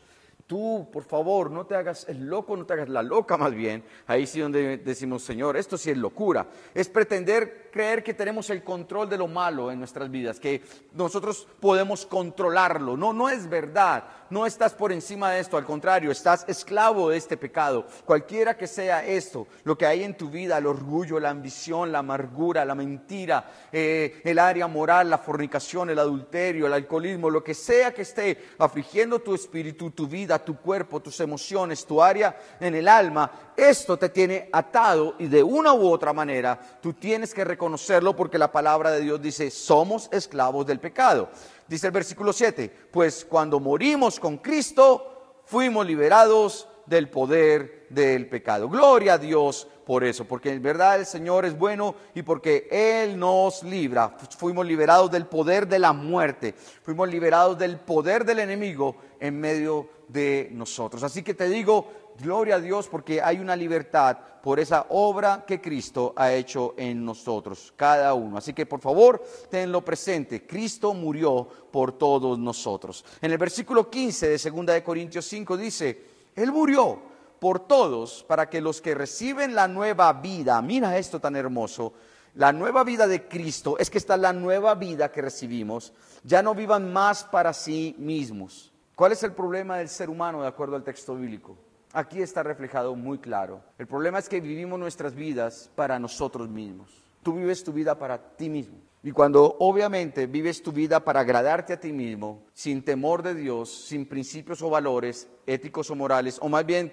Tú, 0.53 0.87
por 0.93 1.05
favor, 1.05 1.51
no 1.51 1.65
te 1.65 1.75
hagas 1.75 2.07
el 2.11 2.27
loco, 2.27 2.55
no 2.55 2.67
te 2.67 2.75
hagas 2.75 2.91
la 2.91 3.03
loca 3.03 3.39
más 3.39 3.55
bien. 3.55 3.83
Ahí 4.07 4.27
sí 4.27 4.39
donde 4.39 4.77
decimos, 4.77 5.23
Señor, 5.23 5.57
esto 5.57 5.79
sí 5.79 5.89
es 5.91 5.97
locura. 5.97 6.47
Es 6.75 6.91
pretender 6.91 7.71
creer 7.73 8.05
que 8.05 8.13
tenemos 8.13 8.51
el 8.51 8.63
control 8.63 9.09
de 9.09 9.17
lo 9.17 9.29
malo 9.29 9.73
en 9.73 9.79
nuestras 9.79 10.11
vidas, 10.11 10.39
que 10.39 10.63
nosotros 10.93 11.49
podemos 11.59 12.05
controlarlo. 12.05 12.99
No, 12.99 13.15
no 13.15 13.31
es 13.31 13.49
verdad. 13.49 14.05
No 14.29 14.47
estás 14.47 14.73
por 14.73 14.93
encima 14.93 15.31
de 15.31 15.41
esto, 15.41 15.59
al 15.59 15.67
contrario, 15.67 16.11
estás 16.11 16.47
esclavo 16.49 17.11
de 17.11 17.19
este 17.19 17.37
pecado. 17.37 17.87
Cualquiera 18.07 18.57
que 18.57 18.67
sea 18.67 19.05
esto, 19.05 19.47
lo 19.65 19.77
que 19.77 19.85
hay 19.85 20.03
en 20.05 20.17
tu 20.17 20.31
vida, 20.31 20.57
el 20.57 20.67
orgullo, 20.67 21.21
la 21.21 21.29
ambición, 21.29 21.93
la 21.93 21.99
amargura, 21.99 22.65
la 22.65 22.75
mentira, 22.75 23.51
eh, 23.71 24.23
el 24.25 24.39
área 24.39 24.67
moral, 24.69 25.11
la 25.11 25.19
fornicación, 25.19 25.91
el 25.91 25.99
adulterio, 25.99 26.67
el 26.67 26.73
alcoholismo, 26.73 27.29
lo 27.29 27.45
que 27.45 27.53
sea 27.53 27.93
que 27.93 28.03
esté 28.03 28.39
afligiendo 28.59 29.19
tu 29.19 29.35
espíritu, 29.35 29.91
tu 29.91 30.07
tu 30.45 30.57
cuerpo, 30.59 31.01
tus 31.01 31.21
emociones, 31.21 31.85
tu 31.85 32.03
área 32.03 32.39
en 32.61 32.75
el 32.75 32.89
alma, 32.89 33.53
esto 33.57 33.97
te 33.97 34.09
tiene 34.09 34.49
atado 34.53 35.15
y 35.19 35.27
de 35.27 35.43
una 35.43 35.73
u 35.73 35.89
otra 35.89 36.13
manera 36.13 36.59
tú 36.81 36.93
tienes 36.95 37.35
que 37.35 37.45
reconocerlo 37.45 38.17
porque 38.17 38.39
la 38.39 38.53
palabra 38.53 38.91
de 38.91 39.01
Dios 39.01 39.21
dice, 39.21 39.51
somos 39.51 40.09
esclavos 40.13 40.67
del 40.67 40.81
pecado. 40.81 41.29
Dice 41.67 41.87
el 41.87 41.93
versículo 41.93 42.33
7, 42.33 42.89
pues 42.91 43.25
cuando 43.25 43.61
morimos 43.61 44.21
con 44.21 44.39
Cristo, 44.39 45.43
fuimos 45.45 45.87
liberados 45.87 46.69
del 46.87 47.09
poder 47.09 47.87
del 47.91 48.29
pecado. 48.29 48.69
Gloria 48.69 49.15
a 49.15 49.19
Dios 49.19 49.67
por 49.85 50.05
eso, 50.05 50.25
porque 50.25 50.53
en 50.53 50.63
verdad 50.63 50.99
el 51.01 51.07
Señor 51.07 51.45
es 51.45 51.59
bueno 51.59 51.95
y 52.15 52.23
porque 52.23 52.69
Él 52.71 53.19
nos 53.19 53.63
libra. 53.63 54.17
Fuimos 54.39 54.67
liberados 54.67 55.11
del 55.11 55.27
poder 55.27 55.67
de 55.67 55.79
la 55.79 55.93
muerte, 55.93 56.55
fuimos 56.83 57.09
liberados 57.09 57.59
del 57.59 57.79
poder 57.79 58.25
del 58.25 58.39
enemigo 58.39 58.97
en 59.21 59.41
medio 59.41 59.89
de 60.13 60.51
nosotros. 60.53 61.03
Así 61.03 61.23
que 61.23 61.35
te 61.35 61.49
digo, 61.49 61.91
gloria 62.21 62.57
a 62.57 62.61
Dios 62.61 62.89
porque 62.89 63.23
hay 63.23 63.39
una 63.39 63.57
libertad 63.57 64.19
por 64.43 64.59
esa 64.59 64.87
obra 64.91 65.45
que 65.47 65.61
Cristo 65.61 66.13
ha 66.17 66.33
hecho 66.33 66.75
en 66.77 67.05
nosotros, 67.05 67.73
cada 67.77 68.13
uno. 68.15 68.37
Así 68.37 68.53
que 68.53 68.67
por 68.67 68.81
favor, 68.81 69.23
tenlo 69.51 69.85
presente, 69.85 70.47
Cristo 70.47 70.95
murió 70.95 71.49
por 71.71 71.93
todos 71.93 72.39
nosotros. 72.39 73.05
En 73.21 73.31
el 73.31 73.39
versículo 73.39 73.89
15 73.89 74.29
de 74.29 74.51
2 74.51 74.67
de 74.67 74.83
Corintios 74.83 75.25
5 75.27 75.57
dice, 75.57 76.05
Él 76.35 76.53
murió 76.53 77.01
por 77.39 77.61
todos 77.67 78.25
para 78.25 78.49
que 78.51 78.61
los 78.61 78.81
que 78.81 78.95
reciben 78.95 79.55
la 79.55 79.69
nueva 79.69 80.13
vida, 80.13 80.61
mira 80.61 80.99
esto 80.99 81.21
tan 81.21 81.37
hermoso, 81.37 81.93
la 82.35 82.53
nueva 82.53 82.83
vida 82.83 83.07
de 83.07 83.29
Cristo 83.29 83.77
es 83.79 83.91
que 83.91 83.99
está 83.99 84.17
la 84.17 84.33
nueva 84.33 84.75
vida 84.75 85.13
que 85.13 85.23
recibimos, 85.23 85.93
ya 86.25 86.43
no 86.43 86.55
vivan 86.55 86.93
más 86.93 87.25
para 87.25 87.53
sí 87.53 87.95
mismos. 87.99 88.72
¿Cuál 88.95 89.13
es 89.13 89.23
el 89.23 89.33
problema 89.33 89.79
del 89.79 89.89
ser 89.89 90.11
humano 90.11 90.43
de 90.43 90.49
acuerdo 90.49 90.77
al 90.77 90.85
texto 90.85 91.17
bíblico? 91.17 91.57
Aquí 91.95 92.21
está 92.21 92.43
reflejado 92.43 92.95
muy 92.95 93.19
claro. 93.19 93.63
El 93.79 93.87
problema 93.87 94.19
es 94.19 94.29
que 94.29 94.41
vivimos 94.41 94.79
nuestras 94.79 95.15
vidas 95.15 95.71
para 95.75 95.99
nosotros 95.99 96.49
mismos. 96.49 96.91
Tú 97.23 97.35
vives 97.35 97.65
tu 97.65 97.73
vida 97.73 97.99
para 97.99 98.19
ti 98.37 98.51
mismo. 98.51 98.77
Y 99.03 99.11
cuando 99.11 99.57
obviamente 99.59 100.27
vives 100.27 100.63
tu 100.63 100.73
vida 100.73 101.01
para 101.01 101.21
agradarte 101.21 101.73
a 101.73 101.81
ti 101.81 101.93
mismo, 101.93 102.45
sin 102.53 102.85
temor 102.85 103.23
de 103.23 103.35
Dios, 103.35 103.71
sin 103.87 104.07
principios 104.07 104.63
o 104.63 104.71
valores 104.71 105.29
éticos 105.47 105.91
o 105.91 105.97
morales, 105.97 106.39
o 106.41 106.49
más 106.49 106.65
bien 106.65 106.93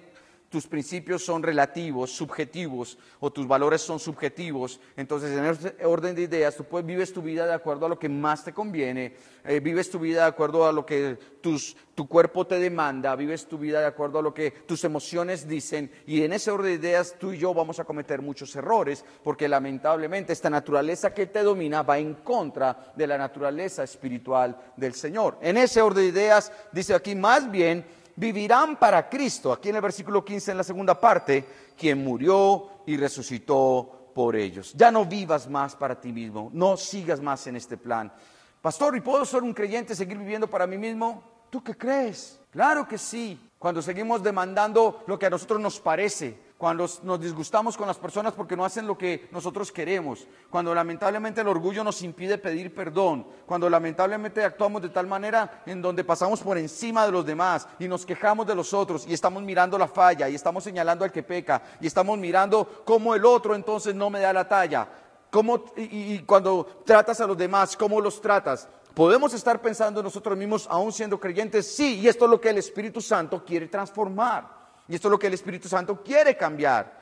tus 0.50 0.66
principios 0.66 1.24
son 1.24 1.44
relativos, 1.44 2.10
subjetivos, 2.10 2.98
o 3.20 3.30
tus 3.30 3.46
valores 3.46 3.80
son 3.80 4.00
subjetivos, 4.00 4.80
entonces 4.96 5.38
en 5.38 5.44
ese 5.44 5.86
orden 5.86 6.16
de 6.16 6.22
ideas 6.22 6.56
tú 6.56 6.64
puedes, 6.64 6.84
vives 6.84 7.12
tu 7.12 7.22
vida 7.22 7.46
de 7.46 7.54
acuerdo 7.54 7.86
a 7.86 7.88
lo 7.88 8.00
que 8.00 8.08
más 8.08 8.44
te 8.44 8.52
conviene, 8.52 9.14
eh, 9.44 9.60
vives 9.60 9.88
tu 9.88 10.00
vida 10.00 10.22
de 10.22 10.28
acuerdo 10.28 10.66
a 10.66 10.72
lo 10.72 10.84
que 10.84 11.16
tu 11.40 12.08
cuerpo 12.08 12.48
te 12.48 12.58
demanda, 12.58 13.14
vives 13.14 13.46
tu 13.46 13.58
vida 13.58 13.78
de 13.80 13.86
acuerdo 13.86 14.18
a 14.18 14.22
lo 14.22 14.34
que 14.34 14.50
tus 14.50 14.82
emociones 14.82 15.46
dicen, 15.46 15.88
y 16.04 16.24
en 16.24 16.32
ese 16.32 16.50
orden 16.50 16.80
de 16.80 16.88
ideas 16.88 17.14
tú 17.16 17.32
y 17.32 17.38
yo 17.38 17.54
vamos 17.54 17.78
a 17.78 17.84
cometer 17.84 18.20
muchos 18.20 18.54
errores, 18.56 19.04
porque 19.22 19.48
lamentablemente 19.48 20.32
esta 20.32 20.50
naturaleza 20.50 21.14
que 21.14 21.26
te 21.26 21.44
domina 21.44 21.84
va 21.84 21.98
en 21.98 22.14
contra 22.14 22.92
de 22.96 23.06
la 23.06 23.16
naturaleza 23.16 23.84
espiritual 23.84 24.60
del 24.76 24.94
Señor. 24.94 25.38
En 25.42 25.56
ese 25.58 25.80
orden 25.80 26.02
de 26.02 26.10
ideas 26.10 26.50
dice 26.72 26.92
aquí 26.92 27.14
más 27.14 27.48
bien, 27.48 27.99
vivirán 28.16 28.76
para 28.76 29.08
Cristo. 29.08 29.52
Aquí 29.52 29.68
en 29.68 29.76
el 29.76 29.82
versículo 29.82 30.24
15, 30.24 30.50
en 30.50 30.56
la 30.56 30.64
segunda 30.64 30.98
parte, 30.98 31.44
quien 31.76 32.02
murió 32.02 32.82
y 32.86 32.96
resucitó 32.96 34.12
por 34.14 34.36
ellos. 34.36 34.72
Ya 34.76 34.90
no 34.90 35.04
vivas 35.04 35.48
más 35.48 35.76
para 35.76 36.00
ti 36.00 36.12
mismo, 36.12 36.50
no 36.52 36.76
sigas 36.76 37.20
más 37.20 37.46
en 37.46 37.56
este 37.56 37.76
plan. 37.76 38.12
Pastor, 38.60 38.96
¿y 38.96 39.00
puedo 39.00 39.24
ser 39.24 39.42
un 39.42 39.54
creyente, 39.54 39.94
seguir 39.94 40.18
viviendo 40.18 40.48
para 40.48 40.66
mí 40.66 40.76
mismo? 40.76 41.22
¿Tú 41.48 41.62
qué 41.62 41.74
crees? 41.76 42.38
Claro 42.50 42.86
que 42.86 42.98
sí. 42.98 43.40
Cuando 43.58 43.82
seguimos 43.82 44.22
demandando 44.22 45.02
lo 45.06 45.18
que 45.18 45.26
a 45.26 45.30
nosotros 45.30 45.60
nos 45.60 45.80
parece, 45.80 46.38
cuando 46.60 46.86
nos 47.04 47.18
disgustamos 47.18 47.74
con 47.74 47.86
las 47.86 47.96
personas 47.96 48.34
porque 48.34 48.54
no 48.54 48.66
hacen 48.66 48.86
lo 48.86 48.98
que 48.98 49.30
nosotros 49.32 49.72
queremos, 49.72 50.26
cuando 50.50 50.74
lamentablemente 50.74 51.40
el 51.40 51.48
orgullo 51.48 51.82
nos 51.82 52.02
impide 52.02 52.36
pedir 52.36 52.74
perdón, 52.74 53.26
cuando 53.46 53.70
lamentablemente 53.70 54.44
actuamos 54.44 54.82
de 54.82 54.90
tal 54.90 55.06
manera 55.06 55.62
en 55.64 55.80
donde 55.80 56.04
pasamos 56.04 56.40
por 56.40 56.58
encima 56.58 57.06
de 57.06 57.12
los 57.12 57.24
demás 57.24 57.66
y 57.78 57.88
nos 57.88 58.04
quejamos 58.04 58.46
de 58.46 58.54
los 58.54 58.74
otros 58.74 59.06
y 59.08 59.14
estamos 59.14 59.42
mirando 59.42 59.78
la 59.78 59.88
falla 59.88 60.28
y 60.28 60.34
estamos 60.34 60.62
señalando 60.62 61.02
al 61.02 61.10
que 61.10 61.22
peca 61.22 61.62
y 61.80 61.86
estamos 61.86 62.18
mirando 62.18 62.82
cómo 62.84 63.14
el 63.14 63.24
otro 63.24 63.54
entonces 63.54 63.94
no 63.94 64.10
me 64.10 64.20
da 64.20 64.30
la 64.30 64.46
talla. 64.46 64.86
Cómo, 65.30 65.64
y, 65.78 66.12
y 66.12 66.18
cuando 66.26 66.82
tratas 66.84 67.22
a 67.22 67.26
los 67.26 67.38
demás, 67.38 67.74
¿cómo 67.74 68.02
los 68.02 68.20
tratas? 68.20 68.68
Podemos 68.92 69.32
estar 69.32 69.62
pensando 69.62 70.02
nosotros 70.02 70.36
mismos, 70.36 70.66
aún 70.70 70.92
siendo 70.92 71.18
creyentes, 71.18 71.74
sí, 71.74 72.00
y 72.00 72.08
esto 72.08 72.26
es 72.26 72.30
lo 72.30 72.38
que 72.38 72.50
el 72.50 72.58
Espíritu 72.58 73.00
Santo 73.00 73.42
quiere 73.46 73.66
transformar. 73.66 74.59
Y 74.90 74.96
esto 74.96 75.06
es 75.06 75.12
lo 75.12 75.18
que 75.20 75.28
el 75.28 75.34
Espíritu 75.34 75.68
Santo 75.68 76.02
quiere 76.02 76.36
cambiar. 76.36 76.98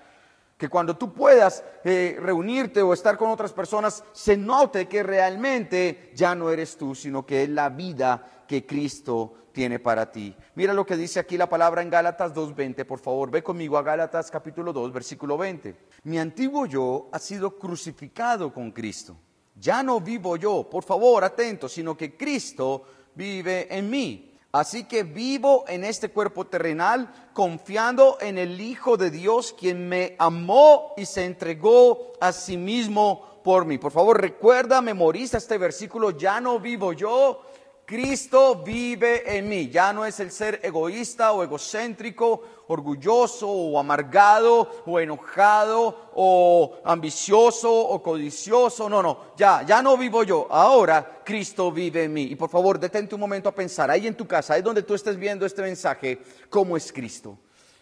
Que 0.59 0.69
cuando 0.69 0.99
tú 0.99 1.15
puedas 1.15 1.65
eh, 1.85 2.19
reunirte 2.21 2.83
o 2.83 2.93
estar 2.93 3.17
con 3.17 3.31
otras 3.31 3.55
personas, 3.55 4.05
se 4.13 4.37
note 4.37 4.87
que 4.87 5.03
realmente 5.03 6.13
ya 6.15 6.35
no 6.35 6.51
eres 6.51 6.77
tú, 6.77 6.95
sino 6.95 7.25
que 7.25 7.45
es 7.45 7.49
la 7.49 7.71
vida 7.71 8.45
que 8.47 8.67
Cristo 8.67 9.49
tiene 9.53 9.79
para 9.79 10.13
ti. 10.13 10.37
Mira 10.55 10.75
lo 10.75 10.85
que 10.85 10.99
dice 10.99 11.19
aquí 11.19 11.39
la 11.39 11.49
palabra 11.49 11.81
en 11.81 11.89
Gálatas 11.89 12.35
2.20, 12.35 12.85
por 12.85 12.99
favor, 12.99 13.31
ve 13.31 13.43
conmigo 13.43 13.79
a 13.79 13.83
Gálatas 13.83 14.31
capítulo 14.31 14.75
2, 14.75 14.93
versículo 14.93 15.39
20. 15.39 15.75
Mi 16.05 16.19
antiguo 16.19 16.67
yo 16.67 17.09
ha 17.11 17.19
sido 17.19 17.59
crucificado 17.59 18.53
con 18.53 18.71
Cristo. 18.71 19.17
Ya 19.55 19.83
no 19.83 19.99
vivo 19.99 20.37
yo, 20.37 20.69
por 20.69 20.85
favor, 20.85 21.25
atento, 21.25 21.71
sino 21.71 21.97
que 21.97 22.19
Cristo 22.19 22.83
vive 23.15 23.67
en 23.75 23.89
mí. 23.89 24.38
Así 24.59 24.85
que 24.85 25.05
vivo 25.05 25.65
en 25.69 25.85
este 25.85 26.09
cuerpo 26.11 26.49
terrenal 26.49 27.31
confiando 27.33 28.19
en 28.21 28.39
el 28.39 28.61
Hijo 28.61 28.97
de 28.97 29.13
Dios, 29.13 29.55
quien 29.57 29.89
me 29.89 30.17
amó 30.19 30.95
y 30.97 31.07
se 31.07 31.25
entregó 31.25 32.15
a 32.21 32.33
sí 32.33 32.57
mismo 32.57 33.41
por 33.45 33.65
mí. 33.67 33.79
Por 33.79 33.93
favor, 33.93 34.21
recuerda, 34.21 34.81
memoriza 34.83 35.39
este 35.39 35.59
versículo, 35.59 36.11
ya 36.11 36.41
no 36.41 36.59
vivo 36.59 36.93
yo, 36.93 37.41
Cristo 37.89 38.57
vive 38.57 39.39
en 39.39 39.49
mí. 39.49 39.71
Ya 39.71 39.95
no 39.95 40.05
es 40.05 40.21
el 40.21 40.31
ser 40.31 40.61
egoísta 40.63 41.33
o 41.33 41.43
egocéntrico, 41.43 42.43
orgulloso 42.67 43.49
o 43.49 43.79
amargado 43.79 44.83
o 44.85 45.01
enojado 45.01 46.11
o 46.15 46.81
ambicioso 46.85 47.73
o 47.73 48.03
codicioso. 48.03 48.91
No, 48.91 49.03
no, 49.03 49.33
ya, 49.39 49.63
ya 49.63 49.81
no 49.81 49.97
vivo 49.97 50.23
yo. 50.23 50.47
Ahora 50.51 51.23
Cristo 51.25 51.73
vive 51.73 52.05
en 52.05 52.13
mí. 52.13 52.25
Y 52.25 52.37
por 52.37 52.51
favor, 52.51 52.79
detente 52.79 53.15
un 53.15 53.23
momento 53.23 53.49
a 53.49 53.55
pensar, 53.55 53.91
ahí 53.91 54.07
en 54.07 54.15
tu 54.15 54.27
casa, 54.27 54.53
ahí 54.53 54.61
donde 54.61 54.83
tú 54.83 54.95
estés 54.95 55.17
viendo 55.17 55.47
este 55.47 55.63
mensaje, 55.63 56.21
¿cómo 56.51 56.77
es 56.77 56.93
Cristo? 56.93 57.39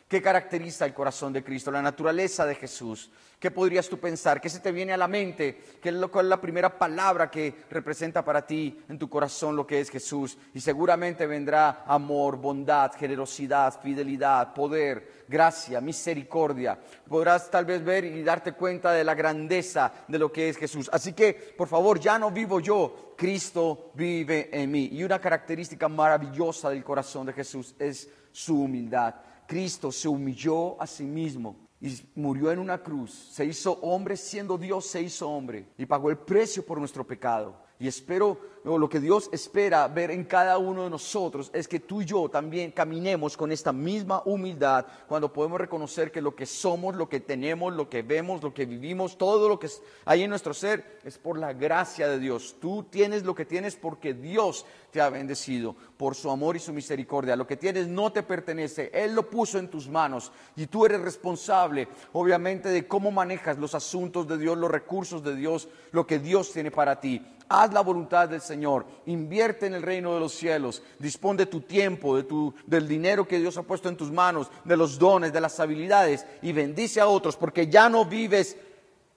¿Qué 0.09 0.23
caracteriza 0.23 0.87
el 0.87 0.95
corazón 0.95 1.33
de 1.33 1.43
Cristo? 1.43 1.73
La 1.73 1.83
naturaleza 1.83 2.47
de 2.47 2.55
Jesús. 2.55 3.11
¿Qué 3.41 3.51
podrías 3.51 3.89
tú 3.89 3.99
pensar? 3.99 4.41
¿Qué 4.41 4.49
se 4.49 4.61
te 4.61 4.71
viene 4.71 4.93
a 4.93 4.97
la 4.97 5.09
mente? 5.09 5.61
¿Qué 5.83 5.89
es, 5.89 5.95
lo, 5.97 6.13
cuál 6.13 6.27
es 6.27 6.31
la 6.31 6.41
primera 6.41 6.79
palabra 6.79 7.29
que 7.29 7.65
representa 7.69 8.25
para 8.25 8.47
ti 8.47 8.79
en 8.89 9.01
tu 9.01 9.11
corazón 9.11 9.57
lo 9.57 9.67
que 9.67 9.81
es 9.81 9.91
Jesús? 9.91 10.39
Y 10.55 10.61
seguramente 10.61 11.27
vendrá 11.27 11.83
amor, 11.89 12.37
bondad, 12.37 12.93
generosidad, 12.93 13.81
fidelidad, 13.81 14.55
poder, 14.55 15.25
gracia, 15.27 15.81
misericordia. 15.81 16.79
Podrás 17.09 17.51
tal 17.51 17.65
vez 17.65 17.85
ver 17.85 18.05
y 18.05 18.23
darte 18.23 18.53
cuenta 18.53 18.93
de 18.93 19.03
la 19.03 19.17
grandeza 19.17 19.93
de 20.07 20.21
lo 20.21 20.31
que 20.31 20.51
es 20.51 20.57
Jesús. 20.57 20.89
Así 20.93 21.15
que, 21.15 21.35
por 21.35 21.67
favor, 21.67 21.99
ya 21.99 22.17
no 22.17 22.31
vivo 22.31 22.61
yo, 22.61 23.15
Cristo 23.17 23.91
vive 23.95 24.51
en 24.53 24.71
mí. 24.71 24.89
Y 24.93 25.03
una 25.03 25.21
característica 25.21 25.89
maravillosa 25.89 26.71
del 26.71 26.85
corazón 26.85 27.27
de 27.27 27.33
Jesús 27.33 27.75
es 27.77 28.09
su 28.31 28.63
humildad. 28.63 29.17
Cristo 29.47 29.93
se 29.93 30.09
humilló 30.09 30.81
a 30.81 30.87
sí 30.87 31.05
mismo 31.05 31.57
y 31.81 31.99
murió 32.15 32.51
en 32.51 32.59
una 32.59 32.83
cruz. 32.83 33.31
Se 33.33 33.45
hizo 33.45 33.73
hombre 33.83 34.17
siendo 34.17 34.59
Dios, 34.59 34.87
se 34.87 35.03
hizo 35.03 35.29
hombre 35.29 35.67
y 35.77 35.87
pagó 35.87 36.11
el 36.11 36.19
precio 36.19 36.65
por 36.65 36.79
nuestro 36.79 37.07
pecado. 37.07 37.67
Y 37.79 37.89
espero, 37.89 38.41
lo 38.65 38.89
que 38.89 39.01
Dios 39.01 39.29
espera 39.33 39.87
ver 39.87 40.11
en 40.11 40.25
cada 40.25 40.57
uno 40.57 40.85
de 40.85 40.91
nosotros 40.91 41.51
es 41.53 41.69
que 41.69 41.79
tú 41.79 42.01
y 42.01 42.07
yo 42.07 42.27
también 42.31 42.71
caminemos 42.71 43.37
con 43.37 43.53
esta 43.53 43.71
misma 43.71 44.23
humildad 44.25 44.87
cuando 45.07 45.31
podemos 45.31 45.61
reconocer 45.61 46.11
que 46.11 46.23
lo 46.23 46.35
que 46.35 46.47
somos, 46.47 46.97
lo 46.97 47.07
que 47.07 47.21
tenemos, 47.21 47.75
lo 47.75 47.91
que 47.91 48.01
vemos, 48.01 48.43
lo 48.43 48.55
que 48.55 48.65
vivimos, 48.65 49.19
todo 49.19 49.47
lo 49.47 49.59
que 49.59 49.69
hay 50.07 50.23
en 50.23 50.31
nuestro 50.31 50.55
ser 50.55 51.01
es 51.05 51.19
por 51.19 51.39
la 51.39 51.53
gracia 51.53 52.09
de 52.09 52.19
Dios. 52.19 52.57
Tú 52.59 52.85
tienes 52.85 53.25
lo 53.25 53.35
que 53.35 53.45
tienes 53.45 53.77
porque 53.77 54.15
Dios 54.15 54.65
te 54.91 55.03
ha 55.03 55.11
bendecido 55.11 55.77
por 55.97 56.15
su 56.15 56.31
amor 56.31 56.57
y 56.57 56.61
su 56.61 56.73
misericordia. 56.73 57.37
Lo 57.37 57.47
que 57.47 57.57
tienes 57.57 57.89
no 57.89 58.13
te 58.13 58.23
pertenece, 58.23 58.91
Él 58.93 59.15
lo 59.15 59.29
puso 59.31 59.59
en 59.59 59.69
tus 59.69 59.89
manos 59.89 60.33
y 60.55 60.67
tú 60.67 60.85
eres 60.85 61.01
responsable, 61.01 61.89
obviamente, 62.13 62.69
de 62.69 62.87
cómo 62.87 63.11
manejas 63.11 63.59
los 63.59 63.75
asuntos 63.75 64.29
de 64.29 64.39
Dios, 64.39 64.59
los 64.59 64.71
recursos 64.71 65.23
de 65.23 65.35
Dios, 65.35 65.69
lo 65.93 66.07
que 66.07 66.19
Dios 66.19 66.53
tiene 66.53 66.71
para 66.71 67.01
ti. 67.01 67.25
Haz 67.49 67.73
la 67.73 67.81
voluntad 67.81 68.29
del 68.29 68.41
Señor, 68.41 68.87
invierte 69.07 69.67
en 69.67 69.75
el 69.75 69.83
reino 69.83 70.13
de 70.13 70.21
los 70.21 70.33
cielos, 70.33 70.83
dispone 70.99 71.39
de 71.39 71.47
tu 71.47 71.61
tiempo, 71.61 72.17
de 72.17 72.25
tu, 72.25 72.53
del 72.67 72.89
dinero 72.89 73.27
que 73.27 73.39
Dios 73.39 73.57
ha 73.57 73.63
puesto 73.63 73.89
en 73.89 73.97
tus 73.97 74.11
manos, 74.11 74.51
de 74.65 74.77
los 74.77 74.99
dones, 74.99 75.33
de 75.33 75.41
las 75.41 75.61
habilidades 75.61 76.27
y 76.43 76.53
bendice 76.53 77.01
a 77.01 77.07
otros, 77.07 77.37
porque 77.37 77.69
ya 77.69 77.89
no 77.89 78.05
vives 78.05 78.57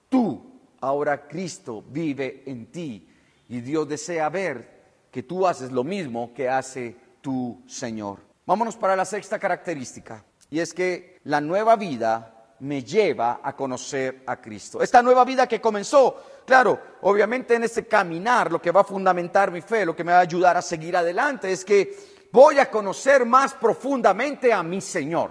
tú, 0.08 0.40
ahora 0.80 1.26
Cristo 1.26 1.82
vive 1.90 2.44
en 2.46 2.66
ti 2.66 3.08
y 3.48 3.60
Dios 3.60 3.88
desea 3.88 4.28
ver 4.28 4.79
que 5.10 5.22
tú 5.22 5.46
haces 5.46 5.72
lo 5.72 5.84
mismo 5.84 6.32
que 6.34 6.48
hace 6.48 6.96
tu 7.20 7.62
Señor. 7.66 8.18
Vámonos 8.46 8.76
para 8.76 8.96
la 8.96 9.04
sexta 9.04 9.38
característica, 9.38 10.24
y 10.50 10.60
es 10.60 10.74
que 10.74 11.20
la 11.24 11.40
nueva 11.40 11.76
vida 11.76 12.34
me 12.60 12.82
lleva 12.82 13.40
a 13.42 13.54
conocer 13.56 14.22
a 14.26 14.40
Cristo. 14.40 14.82
Esta 14.82 15.02
nueva 15.02 15.24
vida 15.24 15.46
que 15.46 15.60
comenzó, 15.60 16.42
claro, 16.46 16.78
obviamente 17.02 17.54
en 17.54 17.64
ese 17.64 17.86
caminar, 17.86 18.52
lo 18.52 18.60
que 18.60 18.70
va 18.70 18.82
a 18.82 18.84
fundamentar 18.84 19.50
mi 19.50 19.60
fe, 19.60 19.86
lo 19.86 19.96
que 19.96 20.04
me 20.04 20.12
va 20.12 20.18
a 20.18 20.22
ayudar 20.22 20.56
a 20.56 20.62
seguir 20.62 20.96
adelante, 20.96 21.50
es 21.50 21.64
que 21.64 21.96
voy 22.32 22.58
a 22.58 22.70
conocer 22.70 23.24
más 23.24 23.54
profundamente 23.54 24.52
a 24.52 24.62
mi 24.62 24.80
Señor. 24.80 25.30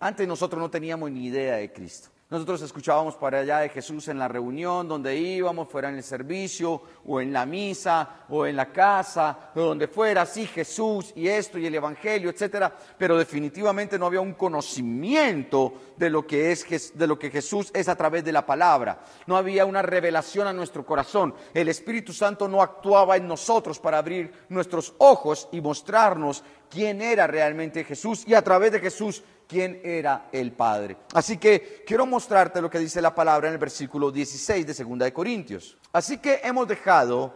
Antes 0.00 0.28
nosotros 0.28 0.60
no 0.60 0.70
teníamos 0.70 1.10
ni 1.10 1.26
idea 1.26 1.56
de 1.56 1.72
Cristo. 1.72 2.10
Nosotros 2.30 2.60
escuchábamos 2.60 3.16
para 3.16 3.38
allá 3.38 3.60
de 3.60 3.70
Jesús 3.70 4.06
en 4.08 4.18
la 4.18 4.28
reunión 4.28 4.86
donde 4.86 5.16
íbamos, 5.16 5.66
fuera 5.66 5.88
en 5.88 5.96
el 5.96 6.02
servicio, 6.02 6.82
o 7.06 7.22
en 7.22 7.32
la 7.32 7.46
misa, 7.46 8.26
o 8.28 8.44
en 8.44 8.54
la 8.54 8.70
casa, 8.70 9.50
o 9.54 9.60
donde 9.60 9.88
fuera, 9.88 10.26
sí, 10.26 10.46
Jesús 10.46 11.14
y 11.16 11.26
esto 11.26 11.56
y 11.58 11.64
el 11.64 11.74
Evangelio, 11.74 12.28
etcétera, 12.28 12.70
pero 12.98 13.16
definitivamente 13.16 13.98
no 13.98 14.04
había 14.04 14.20
un 14.20 14.34
conocimiento 14.34 15.72
de 15.96 16.10
lo 16.10 16.26
que 16.26 16.52
es 16.52 16.98
de 16.98 17.06
lo 17.06 17.18
que 17.18 17.30
Jesús 17.30 17.70
es 17.72 17.88
a 17.88 17.96
través 17.96 18.22
de 18.22 18.32
la 18.32 18.44
palabra. 18.44 19.00
No 19.26 19.34
había 19.34 19.64
una 19.64 19.80
revelación 19.80 20.46
a 20.46 20.52
nuestro 20.52 20.84
corazón. 20.84 21.34
El 21.54 21.70
Espíritu 21.70 22.12
Santo 22.12 22.46
no 22.46 22.60
actuaba 22.60 23.16
en 23.16 23.26
nosotros 23.26 23.78
para 23.78 23.96
abrir 23.96 24.34
nuestros 24.50 24.92
ojos 24.98 25.48
y 25.50 25.62
mostrarnos 25.62 26.44
quién 26.68 27.00
era 27.00 27.26
realmente 27.26 27.84
Jesús 27.84 28.24
y 28.26 28.34
a 28.34 28.42
través 28.42 28.72
de 28.72 28.80
Jesús 28.80 29.22
quién 29.48 29.80
era 29.82 30.28
el 30.30 30.52
Padre. 30.52 30.98
Así 31.14 31.38
que 31.38 31.82
quiero 31.86 32.06
mostrarte 32.06 32.60
lo 32.60 32.70
que 32.70 32.78
dice 32.78 33.02
la 33.02 33.14
palabra 33.14 33.48
en 33.48 33.54
el 33.54 33.58
versículo 33.58 34.12
16 34.12 34.66
de 34.66 34.84
2 34.84 34.98
de 34.98 35.12
Corintios. 35.12 35.78
Así 35.92 36.18
que 36.18 36.40
hemos 36.44 36.68
dejado 36.68 37.32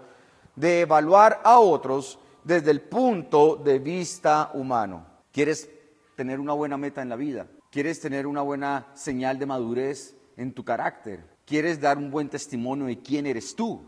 de 0.54 0.82
evaluar 0.82 1.40
a 1.42 1.58
otros 1.58 2.18
desde 2.44 2.70
el 2.70 2.82
punto 2.82 3.56
de 3.56 3.78
vista 3.78 4.50
humano. 4.54 5.06
¿Quieres 5.32 5.68
tener 6.14 6.38
una 6.38 6.52
buena 6.52 6.76
meta 6.76 7.00
en 7.00 7.08
la 7.08 7.16
vida? 7.16 7.46
¿Quieres 7.70 8.00
tener 8.00 8.26
una 8.26 8.42
buena 8.42 8.88
señal 8.94 9.38
de 9.38 9.46
madurez 9.46 10.14
en 10.36 10.52
tu 10.52 10.62
carácter? 10.62 11.24
¿Quieres 11.46 11.80
dar 11.80 11.96
un 11.96 12.10
buen 12.10 12.28
testimonio 12.28 12.86
de 12.86 13.00
quién 13.00 13.26
eres 13.26 13.56
tú? 13.56 13.82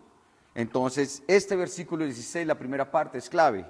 Entonces, 0.54 1.22
este 1.28 1.56
versículo 1.56 2.04
16, 2.04 2.46
la 2.46 2.58
primera 2.58 2.90
parte, 2.90 3.18
es 3.18 3.28
clave. 3.28 3.66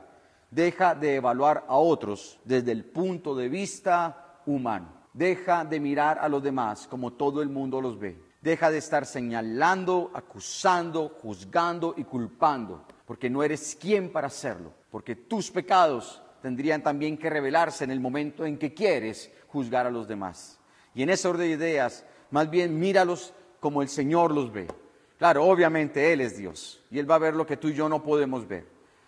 Deja 0.50 0.94
de 0.94 1.16
evaluar 1.16 1.64
a 1.66 1.76
otros 1.76 2.38
desde 2.44 2.70
el 2.70 2.84
punto 2.84 3.34
de 3.34 3.48
vista 3.48 4.23
humano. 4.46 4.88
Deja 5.12 5.64
de 5.64 5.78
mirar 5.78 6.18
a 6.18 6.28
los 6.28 6.42
demás 6.42 6.86
como 6.86 7.12
todo 7.12 7.40
el 7.42 7.48
mundo 7.48 7.80
los 7.80 7.98
ve. 7.98 8.20
Deja 8.40 8.70
de 8.70 8.78
estar 8.78 9.06
señalando, 9.06 10.10
acusando, 10.12 11.08
juzgando 11.08 11.94
y 11.96 12.04
culpando, 12.04 12.84
porque 13.06 13.30
no 13.30 13.42
eres 13.42 13.76
quien 13.80 14.12
para 14.12 14.26
hacerlo, 14.26 14.72
porque 14.90 15.16
tus 15.16 15.50
pecados 15.50 16.20
tendrían 16.42 16.82
también 16.82 17.16
que 17.16 17.30
revelarse 17.30 17.84
en 17.84 17.90
el 17.90 18.00
momento 18.00 18.44
en 18.44 18.58
que 18.58 18.74
quieres 18.74 19.30
juzgar 19.48 19.86
a 19.86 19.90
los 19.90 20.06
demás. 20.06 20.58
Y 20.94 21.02
en 21.02 21.10
ese 21.10 21.26
orden 21.26 21.48
de 21.48 21.54
ideas, 21.54 22.04
más 22.30 22.50
bien 22.50 22.78
míralos 22.78 23.32
como 23.60 23.80
el 23.80 23.88
Señor 23.88 24.30
los 24.30 24.52
ve. 24.52 24.66
Claro, 25.18 25.44
obviamente 25.44 26.12
Él 26.12 26.20
es 26.20 26.36
Dios 26.36 26.82
y 26.90 26.98
Él 26.98 27.10
va 27.10 27.14
a 27.14 27.18
ver 27.18 27.34
lo 27.34 27.46
que 27.46 27.56
tú 27.56 27.68
y 27.68 27.74
yo 27.74 27.88
no 27.88 28.02
podemos 28.02 28.46
ver, 28.46 28.66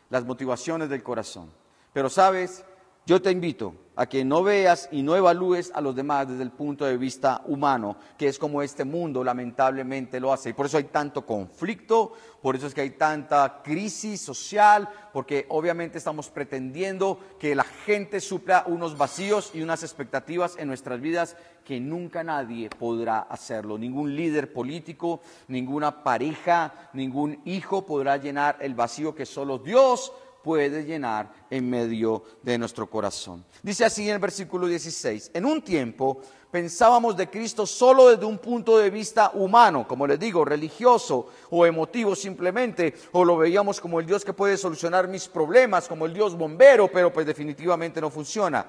las 0.08 0.24
motivaciones 0.24 0.88
del 0.88 1.02
corazón. 1.02 1.50
Pero 1.92 2.08
sabes, 2.08 2.64
yo 3.06 3.22
te 3.22 3.30
invito 3.30 3.72
a 3.94 4.06
que 4.06 4.24
no 4.24 4.42
veas 4.42 4.88
y 4.90 5.02
no 5.02 5.14
evalúes 5.14 5.70
a 5.72 5.80
los 5.80 5.94
demás 5.94 6.28
desde 6.28 6.42
el 6.42 6.50
punto 6.50 6.84
de 6.84 6.98
vista 6.98 7.40
humano, 7.46 7.96
que 8.18 8.26
es 8.26 8.36
como 8.36 8.60
este 8.60 8.84
mundo 8.84 9.22
lamentablemente 9.22 10.18
lo 10.18 10.32
hace. 10.32 10.50
Y 10.50 10.52
por 10.52 10.66
eso 10.66 10.76
hay 10.76 10.84
tanto 10.84 11.24
conflicto, 11.24 12.12
por 12.42 12.56
eso 12.56 12.66
es 12.66 12.74
que 12.74 12.80
hay 12.80 12.90
tanta 12.90 13.62
crisis 13.62 14.20
social, 14.20 14.88
porque 15.12 15.46
obviamente 15.48 15.98
estamos 15.98 16.28
pretendiendo 16.30 17.20
que 17.38 17.54
la 17.54 17.62
gente 17.62 18.20
supla 18.20 18.64
unos 18.66 18.98
vacíos 18.98 19.52
y 19.54 19.62
unas 19.62 19.84
expectativas 19.84 20.56
en 20.58 20.66
nuestras 20.66 21.00
vidas 21.00 21.36
que 21.64 21.78
nunca 21.78 22.24
nadie 22.24 22.68
podrá 22.68 23.20
hacerlo. 23.20 23.78
Ningún 23.78 24.16
líder 24.16 24.52
político, 24.52 25.20
ninguna 25.48 26.02
pareja, 26.02 26.90
ningún 26.92 27.40
hijo 27.44 27.86
podrá 27.86 28.16
llenar 28.16 28.58
el 28.60 28.74
vacío 28.74 29.14
que 29.14 29.26
solo 29.26 29.58
Dios 29.58 30.12
puede 30.46 30.84
llenar 30.84 31.28
en 31.50 31.68
medio 31.68 32.22
de 32.40 32.56
nuestro 32.56 32.88
corazón. 32.88 33.44
Dice 33.64 33.84
así 33.84 34.08
en 34.08 34.14
el 34.14 34.20
versículo 34.20 34.68
16, 34.68 35.32
en 35.34 35.44
un 35.44 35.60
tiempo 35.60 36.20
pensábamos 36.52 37.16
de 37.16 37.28
Cristo 37.28 37.66
solo 37.66 38.10
desde 38.10 38.26
un 38.26 38.38
punto 38.38 38.78
de 38.78 38.88
vista 38.88 39.32
humano, 39.34 39.88
como 39.88 40.06
les 40.06 40.20
digo, 40.20 40.44
religioso 40.44 41.30
o 41.50 41.66
emotivo 41.66 42.14
simplemente, 42.14 42.94
o 43.10 43.24
lo 43.24 43.36
veíamos 43.36 43.80
como 43.80 43.98
el 43.98 44.06
Dios 44.06 44.24
que 44.24 44.34
puede 44.34 44.56
solucionar 44.56 45.08
mis 45.08 45.26
problemas, 45.26 45.88
como 45.88 46.06
el 46.06 46.14
Dios 46.14 46.38
bombero, 46.38 46.86
pero 46.92 47.12
pues 47.12 47.26
definitivamente 47.26 48.00
no 48.00 48.08
funciona. 48.08 48.66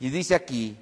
Y 0.00 0.10
dice 0.10 0.34
aquí, 0.34 0.76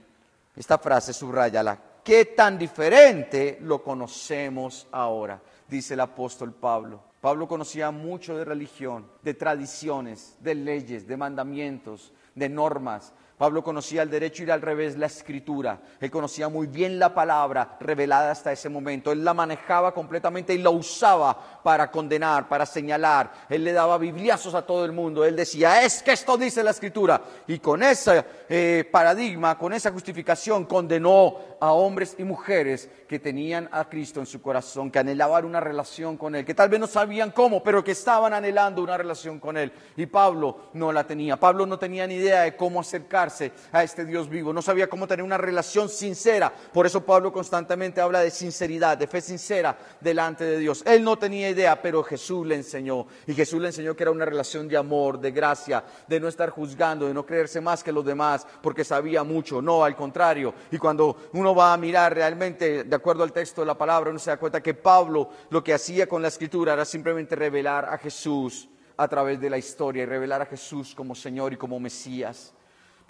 esta 0.56 0.78
frase, 0.78 1.12
subrayala, 1.12 1.78
qué 2.02 2.24
tan 2.24 2.58
diferente 2.58 3.58
lo 3.60 3.82
conocemos 3.82 4.86
ahora, 4.90 5.38
dice 5.68 5.92
el 5.92 6.00
apóstol 6.00 6.54
Pablo. 6.54 7.09
Pablo 7.20 7.46
conocía 7.46 7.90
mucho 7.90 8.36
de 8.36 8.44
religión, 8.44 9.06
de 9.22 9.34
tradiciones, 9.34 10.36
de 10.40 10.54
leyes, 10.54 11.06
de 11.06 11.16
mandamientos, 11.16 12.12
de 12.34 12.48
normas, 12.48 13.12
Pablo 13.40 13.64
conocía 13.64 14.02
el 14.02 14.10
derecho 14.10 14.44
y 14.44 14.50
al 14.50 14.60
revés 14.60 14.98
la 14.98 15.06
escritura. 15.06 15.80
Él 15.98 16.10
conocía 16.10 16.50
muy 16.50 16.66
bien 16.66 16.98
la 16.98 17.14
palabra 17.14 17.78
revelada 17.80 18.32
hasta 18.32 18.52
ese 18.52 18.68
momento. 18.68 19.12
Él 19.12 19.24
la 19.24 19.32
manejaba 19.32 19.94
completamente 19.94 20.52
y 20.52 20.58
la 20.58 20.68
usaba 20.68 21.62
para 21.62 21.90
condenar, 21.90 22.50
para 22.50 22.66
señalar. 22.66 23.32
Él 23.48 23.64
le 23.64 23.72
daba 23.72 23.96
bibliazos 23.96 24.54
a 24.54 24.60
todo 24.60 24.84
el 24.84 24.92
mundo. 24.92 25.24
Él 25.24 25.36
decía, 25.36 25.82
es 25.82 26.02
que 26.02 26.12
esto 26.12 26.36
dice 26.36 26.62
la 26.62 26.72
escritura. 26.72 27.22
Y 27.46 27.60
con 27.60 27.82
ese 27.82 28.22
eh, 28.46 28.86
paradigma, 28.92 29.56
con 29.56 29.72
esa 29.72 29.90
justificación, 29.90 30.66
condenó 30.66 31.38
a 31.60 31.72
hombres 31.72 32.16
y 32.18 32.24
mujeres 32.24 32.90
que 33.10 33.18
tenían 33.18 33.68
a 33.72 33.88
Cristo 33.88 34.20
en 34.20 34.26
su 34.26 34.40
corazón, 34.40 34.88
que 34.88 35.00
anhelaban 35.00 35.44
una 35.44 35.58
relación 35.58 36.16
con 36.16 36.36
Él, 36.36 36.44
que 36.44 36.54
tal 36.54 36.68
vez 36.68 36.78
no 36.78 36.86
sabían 36.86 37.32
cómo, 37.32 37.60
pero 37.60 37.82
que 37.82 37.90
estaban 37.90 38.32
anhelando 38.32 38.84
una 38.84 38.96
relación 38.96 39.40
con 39.40 39.56
Él. 39.56 39.72
Y 39.96 40.06
Pablo 40.06 40.70
no 40.74 40.92
la 40.92 41.02
tenía. 41.02 41.36
Pablo 41.36 41.66
no 41.66 41.76
tenía 41.76 42.06
ni 42.06 42.14
idea 42.14 42.42
de 42.42 42.54
cómo 42.54 42.78
acercarse 42.78 43.50
a 43.72 43.82
este 43.82 44.04
Dios 44.04 44.28
vivo, 44.28 44.52
no 44.52 44.62
sabía 44.62 44.88
cómo 44.88 45.08
tener 45.08 45.24
una 45.24 45.38
relación 45.38 45.88
sincera. 45.88 46.52
Por 46.72 46.86
eso 46.86 47.04
Pablo 47.04 47.32
constantemente 47.32 48.00
habla 48.00 48.20
de 48.20 48.30
sinceridad, 48.30 48.96
de 48.96 49.08
fe 49.08 49.20
sincera 49.20 49.76
delante 50.00 50.44
de 50.44 50.58
Dios. 50.58 50.84
Él 50.86 51.02
no 51.02 51.18
tenía 51.18 51.50
idea, 51.50 51.82
pero 51.82 52.04
Jesús 52.04 52.46
le 52.46 52.54
enseñó. 52.54 53.08
Y 53.26 53.34
Jesús 53.34 53.60
le 53.60 53.70
enseñó 53.70 53.96
que 53.96 54.04
era 54.04 54.12
una 54.12 54.24
relación 54.24 54.68
de 54.68 54.76
amor, 54.76 55.18
de 55.18 55.32
gracia, 55.32 55.82
de 56.06 56.20
no 56.20 56.28
estar 56.28 56.50
juzgando, 56.50 57.08
de 57.08 57.14
no 57.14 57.26
creerse 57.26 57.60
más 57.60 57.82
que 57.82 57.90
los 57.90 58.04
demás, 58.04 58.46
porque 58.62 58.84
sabía 58.84 59.24
mucho. 59.24 59.60
No, 59.60 59.82
al 59.82 59.96
contrario. 59.96 60.54
Y 60.70 60.78
cuando 60.78 61.16
uno 61.32 61.56
va 61.56 61.72
a 61.72 61.76
mirar 61.76 62.14
realmente, 62.14 62.84
acuerdo 63.00 63.24
al 63.24 63.32
texto 63.32 63.60
de 63.60 63.66
la 63.66 63.76
palabra, 63.76 64.10
uno 64.10 64.18
se 64.18 64.30
da 64.30 64.36
cuenta 64.38 64.62
que 64.62 64.74
Pablo 64.74 65.30
lo 65.50 65.62
que 65.62 65.74
hacía 65.74 66.06
con 66.06 66.22
la 66.22 66.28
escritura 66.28 66.72
era 66.72 66.84
simplemente 66.84 67.34
revelar 67.34 67.84
a 67.86 67.98
Jesús 67.98 68.68
a 68.96 69.08
través 69.08 69.40
de 69.40 69.50
la 69.50 69.58
historia 69.58 70.04
y 70.04 70.06
revelar 70.06 70.42
a 70.42 70.46
Jesús 70.46 70.94
como 70.94 71.14
Señor 71.14 71.52
y 71.52 71.56
como 71.56 71.80
Mesías 71.80 72.54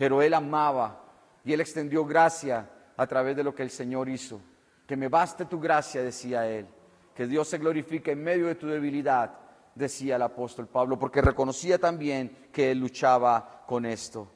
pero 0.00 0.22
él 0.22 0.32
amaba 0.32 0.98
y 1.44 1.52
él 1.52 1.60
extendió 1.60 2.06
gracia 2.06 2.70
a 2.96 3.06
través 3.06 3.36
de 3.36 3.44
lo 3.44 3.54
que 3.54 3.62
el 3.62 3.68
Señor 3.68 4.08
hizo. 4.08 4.40
Que 4.86 4.96
me 4.96 5.08
baste 5.08 5.44
tu 5.44 5.60
gracia, 5.60 6.02
decía 6.02 6.48
él. 6.48 6.66
Que 7.14 7.26
Dios 7.26 7.46
se 7.48 7.58
glorifique 7.58 8.12
en 8.12 8.24
medio 8.24 8.46
de 8.46 8.54
tu 8.54 8.66
debilidad, 8.66 9.30
decía 9.74 10.16
el 10.16 10.22
apóstol 10.22 10.68
Pablo, 10.68 10.98
porque 10.98 11.20
reconocía 11.20 11.78
también 11.78 12.48
que 12.50 12.70
él 12.70 12.78
luchaba 12.78 13.62
con 13.66 13.84
esto. 13.84 14.26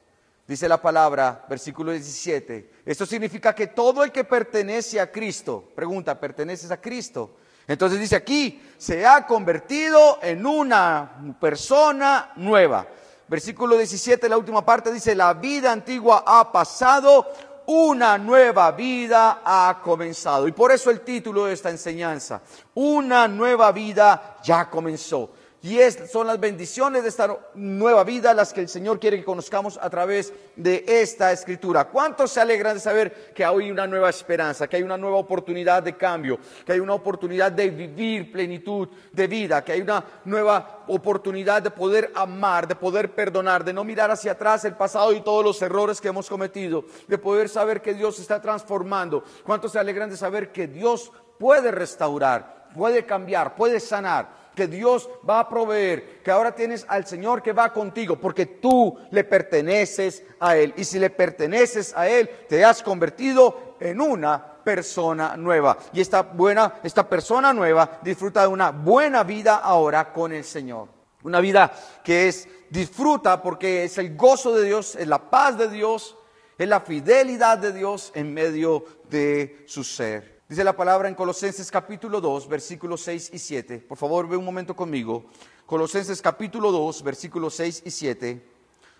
Dice 0.47 0.69
la 0.69 0.79
palabra, 0.79 1.43
versículo 1.49 1.91
17, 1.91 2.69
esto 2.85 3.07
significa 3.07 3.55
que 3.55 3.67
todo 3.67 4.03
el 4.03 4.11
que 4.11 4.23
pertenece 4.23 4.99
a 4.99 5.11
Cristo, 5.11 5.71
pregunta, 5.73 6.19
¿perteneces 6.19 6.69
a 6.69 6.79
Cristo? 6.79 7.37
Entonces 7.67 7.99
dice 7.99 8.15
aquí, 8.15 8.61
se 8.77 9.07
ha 9.07 9.25
convertido 9.25 10.19
en 10.21 10.45
una 10.45 11.35
persona 11.39 12.31
nueva. 12.35 12.85
Versículo 13.27 13.75
17, 13.75 14.29
la 14.29 14.37
última 14.37 14.63
parte 14.63 14.93
dice, 14.93 15.15
la 15.15 15.33
vida 15.33 15.71
antigua 15.71 16.23
ha 16.27 16.51
pasado, 16.51 17.25
una 17.65 18.19
nueva 18.19 18.71
vida 18.71 19.41
ha 19.43 19.81
comenzado. 19.83 20.47
Y 20.47 20.51
por 20.51 20.71
eso 20.71 20.91
el 20.91 21.01
título 21.01 21.45
de 21.45 21.53
esta 21.53 21.71
enseñanza, 21.71 22.43
una 22.75 23.27
nueva 23.27 23.71
vida 23.71 24.37
ya 24.43 24.69
comenzó. 24.69 25.31
Y 25.65 25.79
son 26.11 26.27
las 26.27 26.39
bendiciones 26.39 27.01
de 27.01 27.09
esta 27.09 27.39
nueva 27.55 28.03
vida 28.03 28.35
las 28.35 28.53
que 28.53 28.61
el 28.61 28.69
Señor 28.69 28.99
quiere 28.99 29.17
que 29.17 29.25
conozcamos 29.25 29.79
a 29.81 29.89
través 29.89 30.31
de 30.55 30.85
esta 30.87 31.31
escritura. 31.31 31.85
¿Cuántos 31.85 32.29
se 32.29 32.39
alegran 32.39 32.75
de 32.75 32.79
saber 32.79 33.33
que 33.33 33.43
hay 33.43 33.71
una 33.71 33.87
nueva 33.87 34.11
esperanza, 34.11 34.67
que 34.67 34.75
hay 34.75 34.83
una 34.83 34.95
nueva 34.95 35.17
oportunidad 35.17 35.81
de 35.81 35.97
cambio, 35.97 36.37
que 36.63 36.73
hay 36.73 36.79
una 36.79 36.93
oportunidad 36.93 37.51
de 37.51 37.71
vivir 37.71 38.31
plenitud 38.31 38.89
de 39.11 39.25
vida, 39.25 39.63
que 39.63 39.71
hay 39.71 39.81
una 39.81 40.05
nueva 40.25 40.83
oportunidad 40.87 41.63
de 41.63 41.71
poder 41.71 42.11
amar, 42.13 42.67
de 42.67 42.75
poder 42.75 43.15
perdonar, 43.15 43.63
de 43.63 43.73
no 43.73 43.83
mirar 43.83 44.11
hacia 44.11 44.33
atrás 44.33 44.65
el 44.65 44.75
pasado 44.75 45.13
y 45.13 45.21
todos 45.21 45.43
los 45.43 45.59
errores 45.63 45.99
que 45.99 46.09
hemos 46.09 46.29
cometido, 46.29 46.85
de 47.07 47.17
poder 47.17 47.49
saber 47.49 47.81
que 47.81 47.95
Dios 47.95 48.19
está 48.19 48.39
transformando? 48.39 49.23
¿Cuántos 49.43 49.71
se 49.71 49.79
alegran 49.79 50.11
de 50.11 50.17
saber 50.17 50.51
que 50.51 50.67
Dios 50.67 51.11
puede 51.39 51.71
restaurar, 51.71 52.69
puede 52.75 53.03
cambiar, 53.03 53.55
puede 53.55 53.79
sanar? 53.79 54.44
Que 54.55 54.67
Dios 54.67 55.09
va 55.27 55.39
a 55.39 55.49
proveer, 55.49 56.21
que 56.23 56.31
ahora 56.31 56.55
tienes 56.55 56.85
al 56.87 57.05
Señor 57.05 57.43
que 57.43 57.53
va 57.53 57.73
contigo, 57.73 58.15
porque 58.15 58.45
tú 58.45 58.97
le 59.11 59.23
perteneces 59.23 60.23
a 60.39 60.57
Él. 60.57 60.73
Y 60.77 60.85
si 60.85 60.97
le 60.97 61.09
perteneces 61.09 61.95
a 61.95 62.07
Él, 62.07 62.29
te 62.47 62.63
has 62.63 62.81
convertido 62.81 63.75
en 63.79 64.01
una 64.01 64.55
persona 64.63 65.37
nueva. 65.37 65.77
Y 65.93 66.01
esta 66.01 66.23
buena, 66.23 66.75
esta 66.83 67.07
persona 67.07 67.53
nueva 67.53 67.99
disfruta 68.01 68.41
de 68.41 68.47
una 68.47 68.71
buena 68.71 69.23
vida 69.23 69.57
ahora 69.57 70.11
con 70.11 70.33
el 70.33 70.43
Señor. 70.43 70.89
Una 71.23 71.39
vida 71.39 71.71
que 72.03 72.27
es, 72.27 72.47
disfruta 72.69 73.41
porque 73.41 73.83
es 73.83 73.97
el 73.97 74.15
gozo 74.15 74.55
de 74.55 74.65
Dios, 74.65 74.95
es 74.95 75.07
la 75.07 75.29
paz 75.29 75.57
de 75.57 75.69
Dios, 75.69 76.17
es 76.57 76.67
la 76.67 76.81
fidelidad 76.81 77.57
de 77.57 77.71
Dios 77.71 78.11
en 78.15 78.33
medio 78.33 78.85
de 79.09 79.63
su 79.67 79.83
ser. 79.83 80.34
Dice 80.47 80.63
la 80.63 80.77
palabra 80.77 81.09
en 81.09 81.15
Colosenses 81.15 81.71
capítulo 81.71 82.21
2, 82.21 82.47
versículos 82.47 83.01
6 83.01 83.31
y 83.33 83.39
7. 83.39 83.79
Por 83.79 83.97
favor, 83.97 84.29
ve 84.29 84.37
un 84.37 84.45
momento 84.45 84.75
conmigo. 84.75 85.25
Colosenses 85.65 86.21
capítulo 86.21 86.71
2, 86.71 87.01
versículos 87.01 87.55
6 87.55 87.81
y 87.83 87.89
7. 87.89 88.45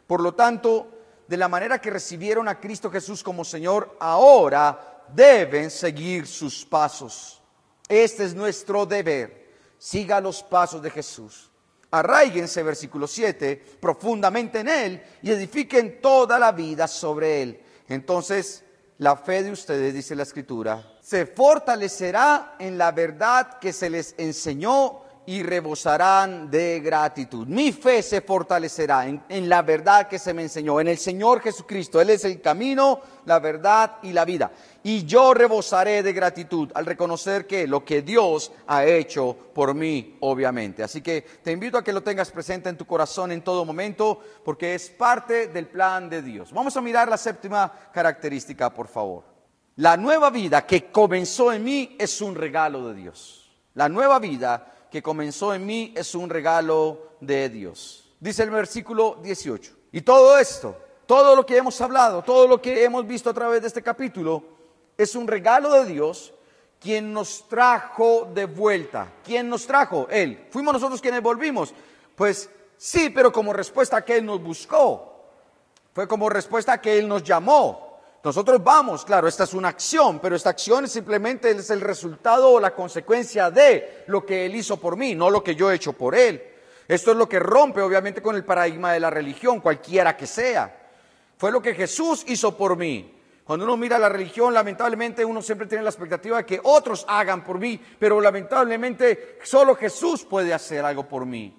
Por 0.07 0.21
lo 0.21 0.33
tanto, 0.33 0.87
de 1.27 1.37
la 1.37 1.47
manera 1.47 1.79
que 1.79 1.91
recibieron 1.91 2.47
a 2.47 2.59
Cristo 2.59 2.89
Jesús 2.89 3.21
como 3.21 3.45
Señor, 3.45 3.95
ahora 3.99 5.03
deben 5.13 5.69
seguir 5.69 6.25
sus 6.25 6.65
pasos. 6.65 7.43
Este 7.87 8.23
es 8.23 8.33
nuestro 8.33 8.87
deber. 8.87 9.45
Siga 9.77 10.19
los 10.19 10.41
pasos 10.41 10.81
de 10.81 10.89
Jesús. 10.89 11.51
Arraíguense, 11.91 12.63
versículo 12.63 13.05
7, 13.05 13.77
profundamente 13.79 14.61
en 14.61 14.67
Él 14.67 15.03
y 15.21 15.29
edifiquen 15.29 16.01
toda 16.01 16.39
la 16.39 16.51
vida 16.51 16.87
sobre 16.87 17.43
Él. 17.43 17.61
Entonces, 17.87 18.63
la 18.97 19.15
fe 19.15 19.43
de 19.43 19.51
ustedes, 19.51 19.93
dice 19.93 20.15
la 20.15 20.23
Escritura, 20.23 20.94
se 21.05 21.27
fortalecerá 21.27 22.55
en 22.57 22.79
la 22.79 22.91
verdad 22.91 23.59
que 23.59 23.71
se 23.71 23.91
les 23.91 24.15
enseñó 24.17 25.01
y 25.27 25.43
rebosarán 25.43 26.49
de 26.49 26.79
gratitud. 26.79 27.45
Mi 27.45 27.71
fe 27.71 28.01
se 28.01 28.21
fortalecerá 28.21 29.05
en, 29.07 29.47
la 29.47 29.61
verdad 29.61 30.07
que 30.07 30.17
se 30.17 30.33
me 30.33 30.41
enseñó, 30.41 30.81
en 30.81 30.87
el 30.87 30.97
Señor 30.97 31.41
Jesucristo. 31.41 32.01
Él 32.01 32.09
es 32.09 32.25
el 32.25 32.41
camino, 32.41 33.01
la 33.25 33.37
verdad 33.37 33.97
y 34.01 34.13
la 34.13 34.25
vida. 34.25 34.51
Y 34.81 35.05
yo 35.05 35.35
rebosaré 35.35 36.01
de 36.01 36.11
gratitud 36.11 36.71
al 36.73 36.87
reconocer 36.87 37.45
que 37.45 37.67
lo 37.67 37.85
que 37.85 38.01
Dios 38.01 38.51
ha 38.65 38.83
hecho 38.83 39.37
por 39.53 39.75
mí, 39.75 40.17
obviamente. 40.21 40.81
Así 40.81 41.01
que 41.01 41.21
te 41.43 41.51
invito 41.51 41.77
a 41.77 41.83
que 41.83 41.93
lo 41.93 42.01
tengas 42.01 42.31
presente 42.31 42.69
en 42.69 42.77
tu 42.77 42.87
corazón 42.87 43.31
en 43.31 43.43
todo 43.43 43.63
momento, 43.63 44.21
porque 44.43 44.73
es 44.73 44.89
parte 44.89 45.49
del 45.49 45.67
plan 45.67 46.09
de 46.09 46.23
Dios. 46.23 46.51
Vamos 46.51 46.75
a 46.75 46.81
mirar 46.81 47.07
la 47.07 47.17
séptima 47.17 47.71
característica, 47.93 48.73
por 48.73 48.87
favor. 48.87 49.34
La 49.77 49.97
nueva 49.97 50.29
vida 50.29 50.65
que 50.65 50.89
comenzó 50.89 51.51
en 51.51 51.63
mí 51.63 51.95
es 51.99 52.21
un 52.21 52.35
regalo 52.35 52.87
de 52.87 52.93
Dios. 52.93 53.51
La 53.73 53.89
nueva 53.89 54.19
vida 54.19 54.87
que 54.89 55.03
comenzó 55.03 55.53
en 55.53 55.65
mí 55.65 55.93
es 55.95 56.15
un 56.15 56.29
regalo 56.29 57.09
de 57.19 57.49
Dios. 57.49 58.09
Dice 58.19 58.43
el 58.43 58.51
versículo 58.51 59.17
18. 59.21 59.73
Y 59.91 60.01
todo 60.01 60.37
esto, 60.37 60.77
todo 61.05 61.35
lo 61.35 61.45
que 61.45 61.57
hemos 61.57 61.79
hablado, 61.81 62.23
todo 62.23 62.47
lo 62.47 62.61
que 62.61 62.85
hemos 62.85 63.05
visto 63.05 63.29
a 63.29 63.33
través 63.33 63.61
de 63.61 63.67
este 63.67 63.81
capítulo, 63.81 64.43
es 64.97 65.13
un 65.13 65.27
regalo 65.27 65.73
de 65.73 65.85
Dios 65.91 66.33
quien 66.79 67.11
nos 67.11 67.45
trajo 67.49 68.31
de 68.33 68.45
vuelta. 68.45 69.11
¿Quién 69.25 69.49
nos 69.49 69.67
trajo? 69.67 70.07
Él. 70.09 70.47
¿Fuimos 70.51 70.73
nosotros 70.73 71.01
quienes 71.01 71.21
volvimos? 71.21 71.73
Pues 72.15 72.49
sí, 72.77 73.09
pero 73.09 73.29
como 73.29 73.51
respuesta 73.51 73.97
a 73.97 74.05
que 74.05 74.15
Él 74.15 74.25
nos 74.25 74.41
buscó. 74.41 75.25
Fue 75.93 76.07
como 76.07 76.29
respuesta 76.29 76.73
a 76.73 76.81
que 76.81 76.97
Él 76.97 77.09
nos 77.09 77.23
llamó. 77.23 77.84
Nosotros 78.25 78.63
vamos, 78.63 79.05
claro, 79.05 79.27
esta 79.27 79.43
es 79.43 79.53
una 79.53 79.67
acción, 79.67 80.17
pero 80.17 80.35
esta 80.35 80.49
acción 80.49 80.87
simplemente 80.87 81.51
es 81.51 81.69
el 81.69 81.79
resultado 81.79 82.53
o 82.53 82.59
la 82.59 82.73
consecuencia 82.73 83.51
de 83.51 84.03
lo 84.07 84.25
que 84.25 84.47
Él 84.47 84.55
hizo 84.55 84.77
por 84.77 84.97
mí, 84.97 85.13
no 85.13 85.29
lo 85.29 85.43
que 85.43 85.53
yo 85.53 85.69
he 85.69 85.75
hecho 85.75 85.93
por 85.93 86.15
Él. 86.15 86.41
Esto 86.87 87.11
es 87.11 87.17
lo 87.17 87.29
que 87.29 87.37
rompe 87.37 87.83
obviamente 87.83 88.23
con 88.23 88.35
el 88.35 88.43
paradigma 88.43 88.91
de 88.93 88.99
la 88.99 89.11
religión, 89.11 89.59
cualquiera 89.59 90.17
que 90.17 90.25
sea. 90.25 90.75
Fue 91.37 91.51
lo 91.51 91.61
que 91.61 91.75
Jesús 91.75 92.23
hizo 92.25 92.57
por 92.57 92.75
mí. 92.75 93.13
Cuando 93.43 93.63
uno 93.63 93.77
mira 93.77 93.99
la 93.99 94.09
religión, 94.09 94.55
lamentablemente 94.55 95.23
uno 95.23 95.43
siempre 95.43 95.67
tiene 95.67 95.83
la 95.83 95.91
expectativa 95.91 96.37
de 96.37 96.47
que 96.47 96.59
otros 96.63 97.05
hagan 97.07 97.43
por 97.43 97.59
mí, 97.59 97.79
pero 97.99 98.19
lamentablemente 98.19 99.37
solo 99.43 99.75
Jesús 99.75 100.25
puede 100.25 100.51
hacer 100.51 100.83
algo 100.83 101.07
por 101.07 101.27
mí. 101.27 101.55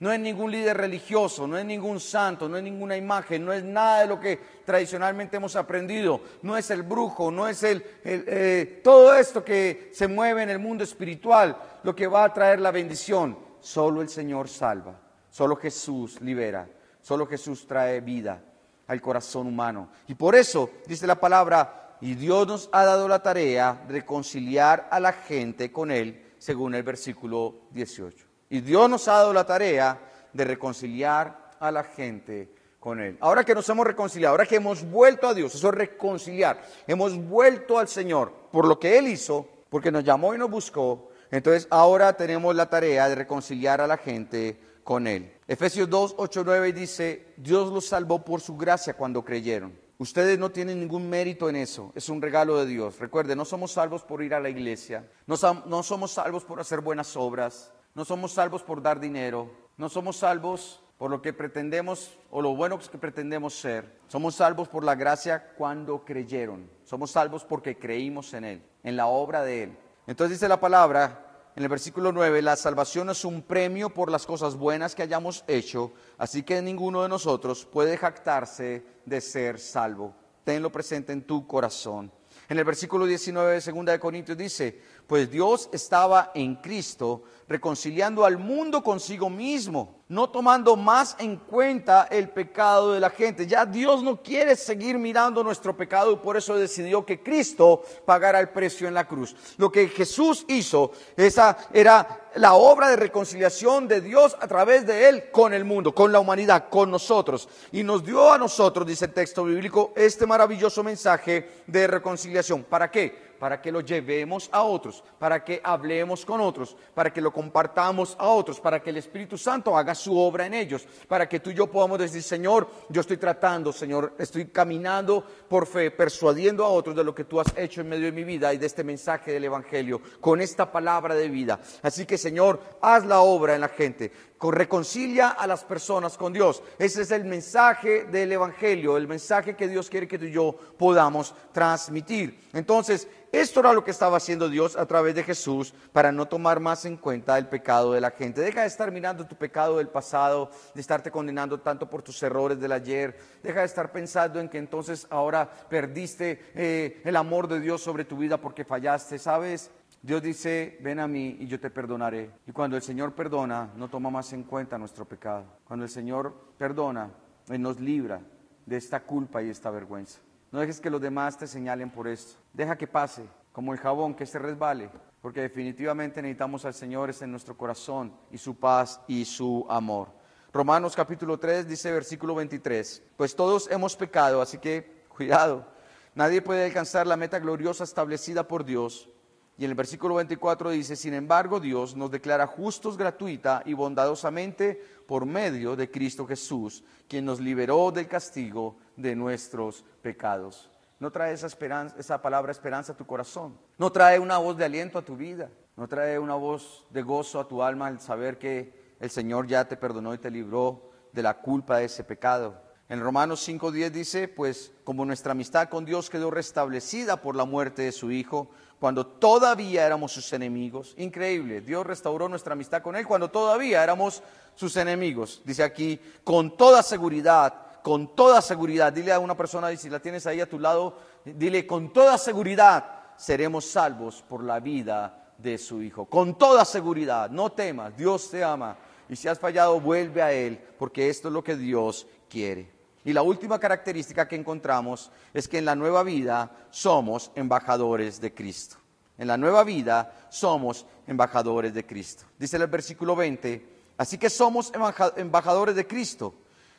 No 0.00 0.12
es 0.12 0.18
ningún 0.18 0.50
líder 0.50 0.76
religioso, 0.76 1.46
no 1.46 1.56
es 1.56 1.64
ningún 1.64 2.00
santo, 2.00 2.48
no 2.48 2.56
es 2.56 2.62
ninguna 2.62 2.96
imagen, 2.96 3.44
no 3.44 3.52
es 3.52 3.62
nada 3.62 4.00
de 4.00 4.06
lo 4.08 4.18
que 4.18 4.40
tradicionalmente 4.64 5.36
hemos 5.36 5.54
aprendido, 5.54 6.20
no 6.42 6.56
es 6.56 6.70
el 6.70 6.82
brujo, 6.82 7.30
no 7.30 7.46
es 7.46 7.62
el, 7.62 7.84
eh, 8.04 8.80
todo 8.82 9.14
esto 9.14 9.44
que 9.44 9.90
se 9.92 10.08
mueve 10.08 10.42
en 10.42 10.50
el 10.50 10.58
mundo 10.58 10.82
espiritual 10.82 11.56
lo 11.84 11.94
que 11.94 12.08
va 12.08 12.24
a 12.24 12.32
traer 12.32 12.60
la 12.60 12.72
bendición. 12.72 13.38
Solo 13.60 14.02
el 14.02 14.08
Señor 14.08 14.48
salva, 14.48 15.00
solo 15.30 15.56
Jesús 15.56 16.20
libera, 16.20 16.68
solo 17.00 17.26
Jesús 17.26 17.66
trae 17.66 18.00
vida 18.00 18.42
al 18.88 19.00
corazón 19.00 19.46
humano. 19.46 19.90
Y 20.08 20.14
por 20.16 20.34
eso 20.34 20.70
dice 20.86 21.06
la 21.06 21.20
palabra, 21.20 21.96
y 22.00 22.14
Dios 22.14 22.46
nos 22.46 22.68
ha 22.72 22.84
dado 22.84 23.08
la 23.08 23.22
tarea 23.22 23.84
de 23.86 23.94
reconciliar 23.94 24.88
a 24.90 25.00
la 25.00 25.12
gente 25.12 25.72
con 25.72 25.90
Él, 25.90 26.34
según 26.38 26.74
el 26.74 26.82
versículo 26.82 27.62
18. 27.70 28.33
Y 28.50 28.60
Dios 28.60 28.88
nos 28.88 29.08
ha 29.08 29.14
dado 29.14 29.32
la 29.32 29.44
tarea 29.44 29.98
de 30.32 30.44
reconciliar 30.44 31.52
a 31.60 31.70
la 31.70 31.84
gente 31.84 32.48
con 32.78 33.00
Él. 33.00 33.16
Ahora 33.20 33.44
que 33.44 33.54
nos 33.54 33.66
hemos 33.70 33.86
reconciliado, 33.86 34.32
ahora 34.32 34.44
que 34.44 34.56
hemos 34.56 34.84
vuelto 34.84 35.26
a 35.26 35.32
Dios, 35.32 35.54
eso 35.54 35.68
es 35.68 35.74
reconciliar, 35.74 36.62
hemos 36.86 37.16
vuelto 37.16 37.78
al 37.78 37.88
Señor 37.88 38.30
por 38.52 38.68
lo 38.68 38.78
que 38.78 38.98
Él 38.98 39.08
hizo, 39.08 39.48
porque 39.70 39.90
nos 39.90 40.04
llamó 40.04 40.34
y 40.34 40.38
nos 40.38 40.50
buscó, 40.50 41.08
entonces 41.30 41.66
ahora 41.70 42.12
tenemos 42.12 42.54
la 42.54 42.68
tarea 42.68 43.08
de 43.08 43.14
reconciliar 43.14 43.80
a 43.80 43.86
la 43.86 43.96
gente 43.96 44.60
con 44.84 45.06
Él. 45.06 45.32
Efesios 45.48 45.88
2, 45.88 46.16
8, 46.18 46.42
9 46.44 46.72
dice, 46.74 47.34
Dios 47.38 47.72
los 47.72 47.86
salvó 47.86 48.22
por 48.22 48.42
su 48.42 48.56
gracia 48.56 48.94
cuando 48.94 49.24
creyeron. 49.24 49.72
Ustedes 49.96 50.38
no 50.38 50.50
tienen 50.50 50.80
ningún 50.80 51.08
mérito 51.08 51.48
en 51.48 51.56
eso, 51.56 51.90
es 51.94 52.10
un 52.10 52.20
regalo 52.20 52.58
de 52.58 52.66
Dios. 52.66 52.98
Recuerden, 52.98 53.38
no 53.38 53.46
somos 53.46 53.72
salvos 53.72 54.02
por 54.02 54.22
ir 54.22 54.34
a 54.34 54.40
la 54.40 54.50
iglesia, 54.50 55.08
no, 55.26 55.36
no 55.66 55.82
somos 55.82 56.10
salvos 56.10 56.44
por 56.44 56.60
hacer 56.60 56.80
buenas 56.80 57.16
obras, 57.16 57.72
no 57.94 58.04
somos 58.04 58.32
salvos 58.32 58.62
por 58.62 58.82
dar 58.82 59.00
dinero, 59.00 59.50
no 59.76 59.88
somos 59.88 60.16
salvos 60.16 60.82
por 60.98 61.10
lo 61.10 61.22
que 61.22 61.32
pretendemos 61.32 62.18
o 62.30 62.40
lo 62.40 62.54
bueno 62.54 62.78
que 62.78 62.98
pretendemos 62.98 63.54
ser. 63.54 64.00
Somos 64.08 64.36
salvos 64.36 64.68
por 64.68 64.84
la 64.84 64.94
gracia 64.94 65.54
cuando 65.56 66.04
creyeron. 66.04 66.70
Somos 66.84 67.10
salvos 67.10 67.44
porque 67.44 67.78
creímos 67.78 68.32
en 68.34 68.44
Él, 68.44 68.62
en 68.82 68.96
la 68.96 69.06
obra 69.06 69.42
de 69.42 69.64
Él. 69.64 69.78
Entonces 70.06 70.38
dice 70.38 70.48
la 70.48 70.60
palabra 70.60 71.24
en 71.56 71.62
el 71.62 71.68
versículo 71.68 72.10
9, 72.10 72.42
la 72.42 72.56
salvación 72.56 73.10
es 73.10 73.24
un 73.24 73.42
premio 73.42 73.90
por 73.90 74.10
las 74.10 74.26
cosas 74.26 74.56
buenas 74.56 74.96
que 74.96 75.04
hayamos 75.04 75.44
hecho, 75.46 75.92
así 76.18 76.42
que 76.42 76.60
ninguno 76.60 77.04
de 77.04 77.08
nosotros 77.08 77.64
puede 77.64 77.96
jactarse 77.96 78.84
de 79.04 79.20
ser 79.20 79.60
salvo. 79.60 80.16
Tenlo 80.42 80.72
presente 80.72 81.12
en 81.12 81.22
tu 81.22 81.46
corazón. 81.46 82.10
En 82.48 82.58
el 82.58 82.64
versículo 82.64 83.06
19 83.06 83.60
de 83.60 83.72
2 83.72 83.84
de 83.86 84.00
Corintios 84.00 84.36
dice, 84.36 84.80
pues 85.06 85.30
Dios 85.30 85.68
estaba 85.72 86.30
en 86.34 86.56
Cristo 86.56 87.24
reconciliando 87.48 88.24
al 88.24 88.38
mundo 88.38 88.82
consigo 88.82 89.30
mismo, 89.30 90.03
no 90.08 90.28
tomando 90.28 90.76
más 90.76 91.16
en 91.18 91.36
cuenta 91.36 92.08
el 92.10 92.28
pecado 92.28 92.92
de 92.92 93.00
la 93.00 93.10
gente. 93.10 93.46
Ya 93.46 93.64
Dios 93.64 94.02
no 94.02 94.22
quiere 94.22 94.54
seguir 94.54 94.98
mirando 94.98 95.42
nuestro 95.42 95.76
pecado 95.76 96.12
y 96.12 96.16
por 96.16 96.36
eso 96.36 96.56
decidió 96.56 97.06
que 97.06 97.22
Cristo 97.22 97.82
pagara 98.04 98.38
el 98.40 98.50
precio 98.50 98.86
en 98.86 98.94
la 98.94 99.08
cruz. 99.08 99.34
Lo 99.56 99.72
que 99.72 99.88
Jesús 99.88 100.44
hizo, 100.48 100.92
esa 101.16 101.56
era 101.72 102.28
la 102.34 102.54
obra 102.54 102.88
de 102.88 102.96
reconciliación 102.96 103.88
de 103.88 104.00
Dios 104.00 104.36
a 104.40 104.46
través 104.46 104.86
de 104.86 105.08
él 105.08 105.30
con 105.30 105.54
el 105.54 105.64
mundo, 105.64 105.94
con 105.94 106.12
la 106.12 106.20
humanidad, 106.20 106.68
con 106.68 106.90
nosotros. 106.90 107.48
Y 107.72 107.82
nos 107.82 108.04
dio 108.04 108.32
a 108.32 108.38
nosotros, 108.38 108.86
dice 108.86 109.06
el 109.06 109.12
texto 109.12 109.44
bíblico, 109.44 109.92
este 109.96 110.26
maravilloso 110.26 110.82
mensaje 110.82 111.62
de 111.66 111.86
reconciliación. 111.86 112.64
¿Para 112.64 112.90
qué? 112.90 113.23
Para 113.38 113.60
que 113.60 113.72
lo 113.72 113.80
llevemos 113.80 114.48
a 114.52 114.62
otros, 114.62 115.02
para 115.18 115.44
que 115.44 115.60
hablemos 115.62 116.24
con 116.24 116.40
otros, 116.40 116.76
para 116.94 117.12
que 117.12 117.20
lo 117.20 117.32
compartamos 117.32 118.16
a 118.18 118.28
otros, 118.28 118.60
para 118.60 118.82
que 118.82 118.90
el 118.90 118.96
Espíritu 118.96 119.36
Santo 119.36 119.76
haga 119.76 119.94
su 119.94 120.18
obra 120.18 120.46
en 120.46 120.54
ellos, 120.54 120.86
para 121.08 121.28
que 121.28 121.40
tú 121.40 121.50
y 121.50 121.54
yo 121.54 121.70
podamos 121.70 121.98
decir, 121.98 122.22
Señor, 122.22 122.68
yo 122.88 123.00
estoy 123.00 123.16
tratando, 123.16 123.72
Señor, 123.72 124.14
estoy 124.18 124.46
caminando 124.46 125.24
por 125.48 125.66
fe, 125.66 125.90
persuadiendo 125.90 126.64
a 126.64 126.68
otros 126.68 126.96
de 126.96 127.04
lo 127.04 127.14
que 127.14 127.24
tú 127.24 127.40
has 127.40 127.52
hecho 127.56 127.80
en 127.80 127.88
medio 127.88 128.06
de 128.06 128.12
mi 128.12 128.24
vida 128.24 128.52
y 128.52 128.58
de 128.58 128.66
este 128.66 128.84
mensaje 128.84 129.32
del 129.32 129.44
Evangelio, 129.44 130.00
con 130.20 130.40
esta 130.40 130.70
palabra 130.70 131.14
de 131.14 131.28
vida. 131.28 131.60
Así 131.82 132.06
que, 132.06 132.18
Señor, 132.18 132.60
haz 132.80 133.04
la 133.04 133.20
obra 133.20 133.54
en 133.54 133.60
la 133.60 133.68
gente 133.68 134.12
reconcilia 134.50 135.28
a 135.30 135.46
las 135.46 135.64
personas 135.64 136.16
con 136.16 136.32
Dios. 136.32 136.62
Ese 136.78 137.02
es 137.02 137.10
el 137.10 137.24
mensaje 137.24 138.04
del 138.04 138.32
Evangelio, 138.32 138.96
el 138.96 139.08
mensaje 139.08 139.56
que 139.56 139.68
Dios 139.68 139.88
quiere 139.88 140.08
que 140.08 140.18
tú 140.18 140.26
y 140.26 140.32
yo 140.32 140.54
podamos 140.76 141.34
transmitir. 141.52 142.42
Entonces, 142.52 143.08
esto 143.34 143.58
era 143.58 143.72
lo 143.72 143.82
que 143.82 143.90
estaba 143.90 144.18
haciendo 144.18 144.48
Dios 144.48 144.76
a 144.76 144.86
través 144.86 145.12
de 145.16 145.24
Jesús 145.24 145.74
para 145.92 146.12
no 146.12 146.26
tomar 146.26 146.60
más 146.60 146.84
en 146.84 146.96
cuenta 146.96 147.36
el 147.36 147.48
pecado 147.48 147.92
de 147.92 148.00
la 148.00 148.12
gente. 148.12 148.40
Deja 148.40 148.60
de 148.60 148.68
estar 148.68 148.92
mirando 148.92 149.26
tu 149.26 149.34
pecado 149.34 149.78
del 149.78 149.88
pasado, 149.88 150.50
de 150.72 150.80
estarte 150.80 151.10
condenando 151.10 151.58
tanto 151.58 151.90
por 151.90 152.02
tus 152.02 152.22
errores 152.22 152.60
del 152.60 152.70
ayer. 152.70 153.18
Deja 153.42 153.58
de 153.58 153.66
estar 153.66 153.90
pensando 153.90 154.38
en 154.38 154.48
que 154.48 154.58
entonces 154.58 155.08
ahora 155.10 155.50
perdiste 155.68 156.52
eh, 156.54 157.02
el 157.04 157.16
amor 157.16 157.48
de 157.48 157.58
Dios 157.58 157.82
sobre 157.82 158.04
tu 158.04 158.16
vida 158.16 158.36
porque 158.36 158.64
fallaste. 158.64 159.18
¿Sabes? 159.18 159.72
Dios 160.04 160.20
dice, 160.20 160.76
ven 160.82 161.00
a 161.00 161.08
mí 161.08 161.38
y 161.40 161.46
yo 161.46 161.58
te 161.58 161.70
perdonaré. 161.70 162.30
Y 162.46 162.52
cuando 162.52 162.76
el 162.76 162.82
Señor 162.82 163.14
perdona, 163.14 163.72
no 163.74 163.88
toma 163.88 164.10
más 164.10 164.34
en 164.34 164.42
cuenta 164.42 164.76
nuestro 164.76 165.06
pecado. 165.06 165.46
Cuando 165.64 165.86
el 165.86 165.90
Señor 165.90 166.52
perdona, 166.58 167.10
Él 167.48 167.62
nos 167.62 167.80
libra 167.80 168.20
de 168.66 168.76
esta 168.76 169.00
culpa 169.00 169.42
y 169.42 169.48
esta 169.48 169.70
vergüenza. 169.70 170.20
No 170.52 170.60
dejes 170.60 170.78
que 170.78 170.90
los 170.90 171.00
demás 171.00 171.38
te 171.38 171.46
señalen 171.46 171.88
por 171.88 172.06
esto. 172.06 172.38
Deja 172.52 172.76
que 172.76 172.86
pase, 172.86 173.24
como 173.50 173.72
el 173.72 173.78
jabón, 173.78 174.14
que 174.14 174.26
se 174.26 174.38
resbale, 174.38 174.90
porque 175.22 175.40
definitivamente 175.40 176.20
necesitamos 176.20 176.66
al 176.66 176.74
Señor 176.74 177.10
en 177.18 177.30
nuestro 177.30 177.56
corazón 177.56 178.14
y 178.30 178.36
su 178.36 178.56
paz 178.56 179.00
y 179.08 179.24
su 179.24 179.64
amor. 179.70 180.08
Romanos 180.52 180.94
capítulo 180.94 181.38
3 181.38 181.66
dice 181.66 181.90
versículo 181.90 182.34
23, 182.34 183.02
pues 183.16 183.34
todos 183.34 183.70
hemos 183.70 183.96
pecado, 183.96 184.42
así 184.42 184.58
que 184.58 185.06
cuidado. 185.08 185.66
Nadie 186.14 186.42
puede 186.42 186.66
alcanzar 186.66 187.06
la 187.06 187.16
meta 187.16 187.38
gloriosa 187.38 187.84
establecida 187.84 188.46
por 188.46 188.66
Dios 188.66 189.08
y 189.56 189.64
en 189.64 189.70
el 189.70 189.76
versículo 189.76 190.16
24 190.16 190.70
dice, 190.70 190.96
sin 190.96 191.14
embargo 191.14 191.60
Dios 191.60 191.94
nos 191.94 192.10
declara 192.10 192.46
justos 192.46 192.96
gratuita 192.96 193.62
y 193.64 193.74
bondadosamente 193.74 194.82
por 195.06 195.26
medio 195.26 195.76
de 195.76 195.90
Cristo 195.90 196.26
Jesús, 196.26 196.82
quien 197.08 197.24
nos 197.24 197.38
liberó 197.38 197.92
del 197.92 198.08
castigo 198.08 198.76
de 198.96 199.14
nuestros 199.14 199.84
pecados. 200.02 200.70
No 200.98 201.12
trae 201.12 201.34
esa, 201.34 201.46
esperanza, 201.46 201.94
esa 201.98 202.20
palabra 202.20 202.50
esperanza 202.50 202.92
a 202.92 202.96
tu 202.96 203.06
corazón. 203.06 203.56
No 203.78 203.92
trae 203.92 204.18
una 204.18 204.38
voz 204.38 204.56
de 204.56 204.64
aliento 204.64 204.98
a 204.98 205.04
tu 205.04 205.16
vida. 205.16 205.50
No 205.76 205.88
trae 205.88 206.18
una 206.18 206.34
voz 206.34 206.86
de 206.90 207.02
gozo 207.02 207.40
a 207.40 207.48
tu 207.48 207.62
alma 207.62 207.88
al 207.88 208.00
saber 208.00 208.38
que 208.38 208.94
el 209.00 209.10
Señor 209.10 209.46
ya 209.46 209.66
te 209.66 209.76
perdonó 209.76 210.14
y 210.14 210.18
te 210.18 210.30
libró 210.30 210.90
de 211.12 211.22
la 211.22 211.40
culpa 211.40 211.78
de 211.78 211.86
ese 211.86 212.04
pecado. 212.04 212.63
En 212.88 213.00
Romanos 213.00 213.48
5.10 213.48 213.90
dice, 213.90 214.28
pues 214.28 214.70
como 214.84 215.06
nuestra 215.06 215.32
amistad 215.32 215.70
con 215.70 215.86
Dios 215.86 216.10
quedó 216.10 216.30
restablecida 216.30 217.20
por 217.22 217.34
la 217.34 217.46
muerte 217.46 217.82
de 217.82 217.92
su 217.92 218.10
Hijo, 218.10 218.50
cuando 218.78 219.06
todavía 219.06 219.86
éramos 219.86 220.12
sus 220.12 220.30
enemigos. 220.34 220.94
Increíble, 220.98 221.62
Dios 221.62 221.86
restauró 221.86 222.28
nuestra 222.28 222.52
amistad 222.52 222.82
con 222.82 222.94
Él 222.94 223.06
cuando 223.06 223.30
todavía 223.30 223.82
éramos 223.82 224.22
sus 224.54 224.76
enemigos. 224.76 225.40
Dice 225.46 225.62
aquí, 225.62 225.98
con 226.22 226.58
toda 226.58 226.82
seguridad, 226.82 227.54
con 227.82 228.14
toda 228.14 228.42
seguridad. 228.42 228.92
Dile 228.92 229.12
a 229.12 229.18
una 229.18 229.34
persona, 229.34 229.74
si 229.76 229.88
la 229.88 230.00
tienes 230.00 230.26
ahí 230.26 230.42
a 230.42 230.48
tu 230.48 230.58
lado, 230.58 230.98
dile, 231.24 231.66
con 231.66 231.90
toda 231.90 232.18
seguridad 232.18 232.84
seremos 233.16 233.64
salvos 233.64 234.22
por 234.28 234.44
la 234.44 234.60
vida 234.60 235.32
de 235.38 235.56
su 235.56 235.80
Hijo. 235.80 236.04
Con 236.04 236.36
toda 236.36 236.66
seguridad, 236.66 237.30
no 237.30 237.50
temas, 237.50 237.96
Dios 237.96 238.30
te 238.30 238.44
ama. 238.44 238.76
Y 239.08 239.16
si 239.16 239.28
has 239.28 239.38
fallado, 239.38 239.80
vuelve 239.80 240.20
a 240.20 240.32
Él, 240.32 240.58
porque 240.78 241.08
esto 241.08 241.28
es 241.28 241.34
lo 241.34 241.42
que 241.42 241.56
Dios 241.56 242.06
quiere. 242.28 242.73
Y 243.04 243.12
la 243.12 243.22
última 243.22 243.58
característica 243.58 244.26
que 244.26 244.36
encontramos 244.36 245.10
es 245.34 245.46
que 245.46 245.58
en 245.58 245.66
la 245.66 245.74
nueva 245.74 246.02
vida 246.02 246.50
somos 246.70 247.30
embajadores 247.34 248.20
de 248.20 248.32
Cristo. 248.32 248.76
En 249.18 249.28
la 249.28 249.36
nueva 249.36 249.62
vida 249.62 250.26
somos 250.30 250.86
embajadores 251.06 251.74
de 251.74 251.86
Cristo. 251.86 252.24
Dice 252.38 252.56
el 252.56 252.66
versículo 252.66 253.14
20, 253.14 253.66
así 253.98 254.18
que 254.18 254.30
somos 254.30 254.72
embajadores 255.16 255.76
de 255.76 255.86
Cristo. 255.86 256.34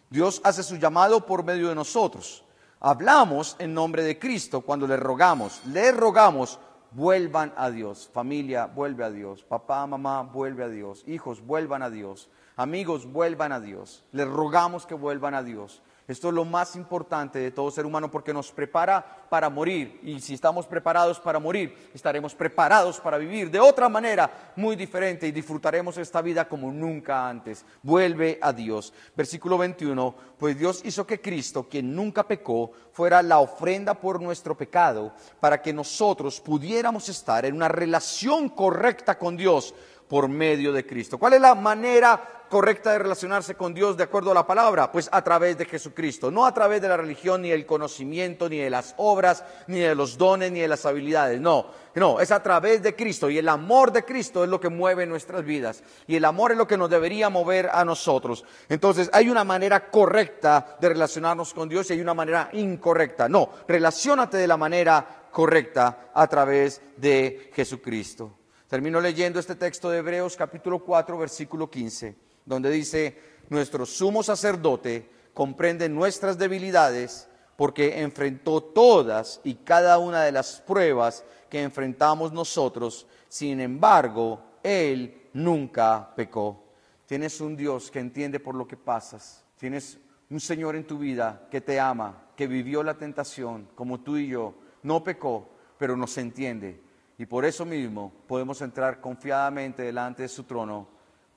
Dios 0.10 0.42
hace 0.44 0.64
su 0.64 0.78
llamado 0.78 1.26
por 1.26 1.44
medio 1.44 1.70
de 1.70 1.76
nosotros. 1.76 2.44
Hablamos 2.80 3.56
en 3.60 3.74
nombre 3.74 4.04
de 4.04 4.20
Cristo 4.20 4.62
cuando 4.62 4.88
le 4.88 4.98
rogamos, 4.98 5.62
le 5.68 5.92
rogamos, 5.92 6.60
vuelvan 6.92 7.54
a 7.56 7.70
Dios. 7.70 8.10
Familia, 8.12 8.66
vuelve 8.66 9.04
a 9.04 9.12
Dios. 9.12 9.44
Papá, 9.44 9.86
mamá, 9.88 10.24
vuelve 10.24 10.64
a 10.64 10.70
Dios. 10.70 11.04
Hijos, 11.08 11.46
vuelvan 11.46 11.84
a 11.84 11.90
Dios. 11.90 12.30
Amigos, 12.58 13.06
vuelvan 13.06 13.52
a 13.52 13.60
Dios. 13.60 14.04
Les 14.14 14.28
rogamos 14.28 14.86
que 14.86 14.94
vuelvan 14.94 15.34
a 15.34 15.44
Dios. 15.44 15.82
Esto 16.08 16.28
es 16.28 16.36
lo 16.36 16.46
más 16.46 16.76
importante 16.76 17.40
de 17.40 17.50
todo 17.50 17.72
ser 17.72 17.84
humano 17.84 18.12
porque 18.12 18.32
nos 18.32 18.52
prepara 18.52 19.26
para 19.28 19.50
morir. 19.50 20.00
Y 20.04 20.20
si 20.20 20.36
estamos 20.36 20.68
preparados 20.68 21.20
para 21.20 21.40
morir, 21.40 21.90
estaremos 21.96 22.36
preparados 22.36 23.00
para 23.00 23.18
vivir 23.18 23.50
de 23.50 23.60
otra 23.60 23.90
manera 23.90 24.54
muy 24.56 24.76
diferente 24.76 25.28
y 25.28 25.32
disfrutaremos 25.32 25.98
esta 25.98 26.22
vida 26.22 26.48
como 26.48 26.72
nunca 26.72 27.28
antes. 27.28 27.66
Vuelve 27.82 28.38
a 28.40 28.54
Dios. 28.54 28.94
Versículo 29.18 29.58
21, 29.58 30.16
pues 30.38 30.60
Dios 30.60 30.82
hizo 30.86 31.08
que 31.08 31.20
Cristo, 31.20 31.68
quien 31.68 31.96
nunca 31.96 32.28
pecó, 32.28 32.72
fuera 32.92 33.24
la 33.24 33.40
ofrenda 33.40 33.96
por 33.96 34.22
nuestro 34.22 34.56
pecado 34.56 35.12
para 35.40 35.60
que 35.60 35.74
nosotros 35.74 36.40
pudiéramos 36.40 37.10
estar 37.10 37.46
en 37.46 37.56
una 37.56 37.68
relación 37.68 38.50
correcta 38.50 39.18
con 39.18 39.36
Dios 39.36 39.74
por 40.08 40.28
medio 40.28 40.72
de 40.72 40.86
Cristo. 40.86 41.18
¿Cuál 41.18 41.34
es 41.34 41.42
la 41.42 41.56
manera 41.56 42.46
correcta 42.50 42.92
de 42.92 43.00
relacionarse 43.00 43.56
con 43.56 43.74
Dios 43.74 43.98
de 43.98 44.04
acuerdo 44.04 44.32
a 44.32 44.36
la 44.36 44.46
palabra? 44.46 44.92
Pues 44.92 45.10
a 45.12 45.24
través 45.24 45.58
de 45.58 45.66
Jesucristo, 45.66 46.30
no 46.30 46.46
a 46.46 46.54
través 46.54 46.82
de 46.82 46.88
la 46.88 46.98
religión, 46.98 47.42
ni 47.42 47.52
el 47.52 47.66
conocimiento, 47.66 48.48
ni 48.48 48.58
de 48.60 48.70
las 48.70 48.94
obras, 48.98 49.44
ni 49.68 49.80
de 49.80 49.96
los 49.96 50.18
dones, 50.18 50.52
ni 50.52 50.60
de 50.60 50.68
las 50.68 50.86
habilidades. 50.86 51.42
No, 51.42 51.68
no, 51.96 52.20
es 52.20 52.32
a 52.32 52.44
través 52.44 52.84
de 52.84 52.96
Cristo 52.96 53.30
y 53.30 53.38
el 53.38 53.50
amor 53.50 53.92
de 53.92 54.06
Cristo 54.06 54.44
es 54.44 54.50
lo 54.50 54.60
que 54.60 54.70
mueve 54.70 55.06
nuestras 55.06 55.44
vidas 55.44 55.84
y 56.08 56.16
el 56.16 56.26
amor 56.26 56.52
es 56.52 56.58
lo 56.58 56.68
que 56.68 56.78
nos 56.78 56.90
debería 56.90 57.30
mover 57.30 57.70
a 57.72 57.84
nosotros. 57.84 58.46
Entonces, 58.70 59.10
hay 59.12 59.30
una 59.30 59.44
manera 59.44 59.90
correcta 59.90 60.78
de 60.80 60.90
relacionarnos 60.90 61.54
con 61.54 61.68
Dios 61.68 61.90
y 61.90 61.94
hay 61.94 62.02
una 62.02 62.14
manera 62.14 62.50
incorrecta. 62.54 63.28
No, 63.28 63.50
relacionate 63.68 64.38
de 64.38 64.48
la 64.48 64.58
manera 64.58 65.24
correcta 65.32 66.12
a 66.14 66.28
través 66.28 66.82
de 66.98 67.52
Jesucristo. 67.54 68.45
Termino 68.68 69.00
leyendo 69.00 69.40
este 69.40 69.56
texto 69.56 69.92
de 69.92 70.00
Hebreos 70.00 70.36
capítulo 70.36 70.80
4, 70.80 71.18
versículo 71.20 71.70
15, 71.70 72.16
donde 72.46 72.72
dice, 72.72 73.16
nuestro 73.50 73.86
sumo 73.86 74.24
sacerdote 74.24 75.08
comprende 75.36 75.88
nuestras 75.88 76.36
debilidades 76.40 77.28
porque 77.58 78.02
enfrentó 78.02 78.64
todas 78.64 79.40
y 79.44 79.54
cada 79.54 80.00
una 80.00 80.24
de 80.24 80.32
las 80.32 80.62
pruebas 80.62 81.24
que 81.48 81.62
enfrentamos 81.62 82.34
nosotros, 82.34 83.06
sin 83.30 83.62
embargo, 83.62 84.42
Él 84.64 85.30
nunca 85.34 86.12
pecó. 86.16 86.64
Tienes 87.06 87.40
un 87.42 87.56
Dios 87.56 87.92
que 87.92 88.00
entiende 88.00 88.40
por 88.40 88.56
lo 88.56 88.68
que 88.68 88.78
pasas, 88.78 89.44
tienes 89.60 90.00
un 90.32 90.40
Señor 90.40 90.76
en 90.76 90.88
tu 90.88 90.98
vida 90.98 91.48
que 91.52 91.62
te 91.62 91.80
ama, 91.80 92.30
que 92.36 92.48
vivió 92.48 92.82
la 92.82 92.96
tentación 92.96 93.70
como 93.76 94.00
tú 94.00 94.18
y 94.18 94.30
yo, 94.30 94.56
no 94.82 95.04
pecó, 95.04 95.50
pero 95.78 95.96
nos 95.96 96.18
entiende 96.18 96.84
y 97.18 97.26
por 97.26 97.46
eso 97.46 97.66
mismo 97.66 98.12
podemos 98.28 98.62
entrar 98.62 99.00
confiadamente 99.00 99.84
delante 99.84 100.24
de 100.24 100.30
su 100.30 100.44
trono 100.44 100.88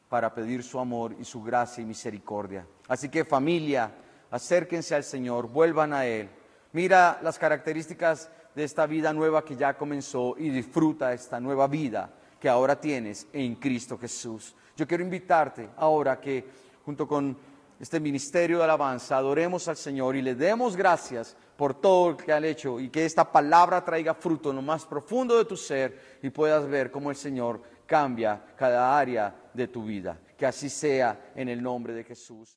para 0.08 0.32
pedir 0.34 0.62
su 0.62 0.78
amor 0.78 1.14
y 1.18 1.24
su 1.24 1.42
gracia 1.42 1.82
y 1.82 1.86
misericordia. 1.86 2.66
Así 2.88 3.08
que 3.08 3.24
familia, 3.24 3.92
acérquense 4.30 4.94
al 4.94 5.04
Señor, 5.04 5.48
vuelvan 5.48 5.92
a 5.92 6.06
Él. 6.06 6.28
Mira 6.72 7.18
las 7.22 7.38
características 7.38 8.30
de 8.54 8.64
esta 8.64 8.86
vida 8.86 9.12
nueva 9.12 9.44
que 9.44 9.56
ya 9.56 9.76
comenzó 9.76 10.34
y 10.38 10.50
disfruta 10.50 11.12
esta 11.12 11.38
nueva 11.38 11.68
vida 11.68 12.10
que 12.40 12.48
ahora 12.48 12.80
tienes 12.80 13.26
en 13.32 13.56
Cristo 13.56 13.98
Jesús. 13.98 14.54
Yo 14.76 14.86
quiero 14.86 15.04
invitarte 15.04 15.68
ahora 15.76 16.20
que 16.20 16.44
junto 16.84 17.06
con 17.06 17.36
este 17.80 18.00
ministerio 18.00 18.58
de 18.58 18.64
alabanza 18.64 19.16
adoremos 19.16 19.68
al 19.68 19.76
Señor 19.76 20.16
y 20.16 20.22
le 20.22 20.34
demos 20.34 20.76
gracias 20.76 21.36
por 21.56 21.74
todo 21.74 22.10
lo 22.10 22.16
que 22.16 22.32
han 22.32 22.44
hecho 22.44 22.80
y 22.80 22.88
que 22.88 23.04
esta 23.04 23.30
palabra 23.30 23.84
traiga 23.84 24.14
fruto 24.14 24.50
en 24.50 24.56
lo 24.56 24.62
más 24.62 24.84
profundo 24.84 25.36
de 25.38 25.44
tu 25.44 25.56
ser 25.56 26.18
y 26.22 26.30
puedas 26.30 26.66
ver 26.66 26.90
cómo 26.90 27.10
el 27.10 27.16
Señor 27.16 27.62
cambia 27.86 28.42
cada 28.56 28.98
área 28.98 29.34
de 29.54 29.68
tu 29.68 29.84
vida. 29.84 30.18
Que 30.36 30.46
así 30.46 30.68
sea 30.68 31.32
en 31.34 31.48
el 31.48 31.62
nombre 31.62 31.94
de 31.94 32.04
Jesús. 32.04 32.56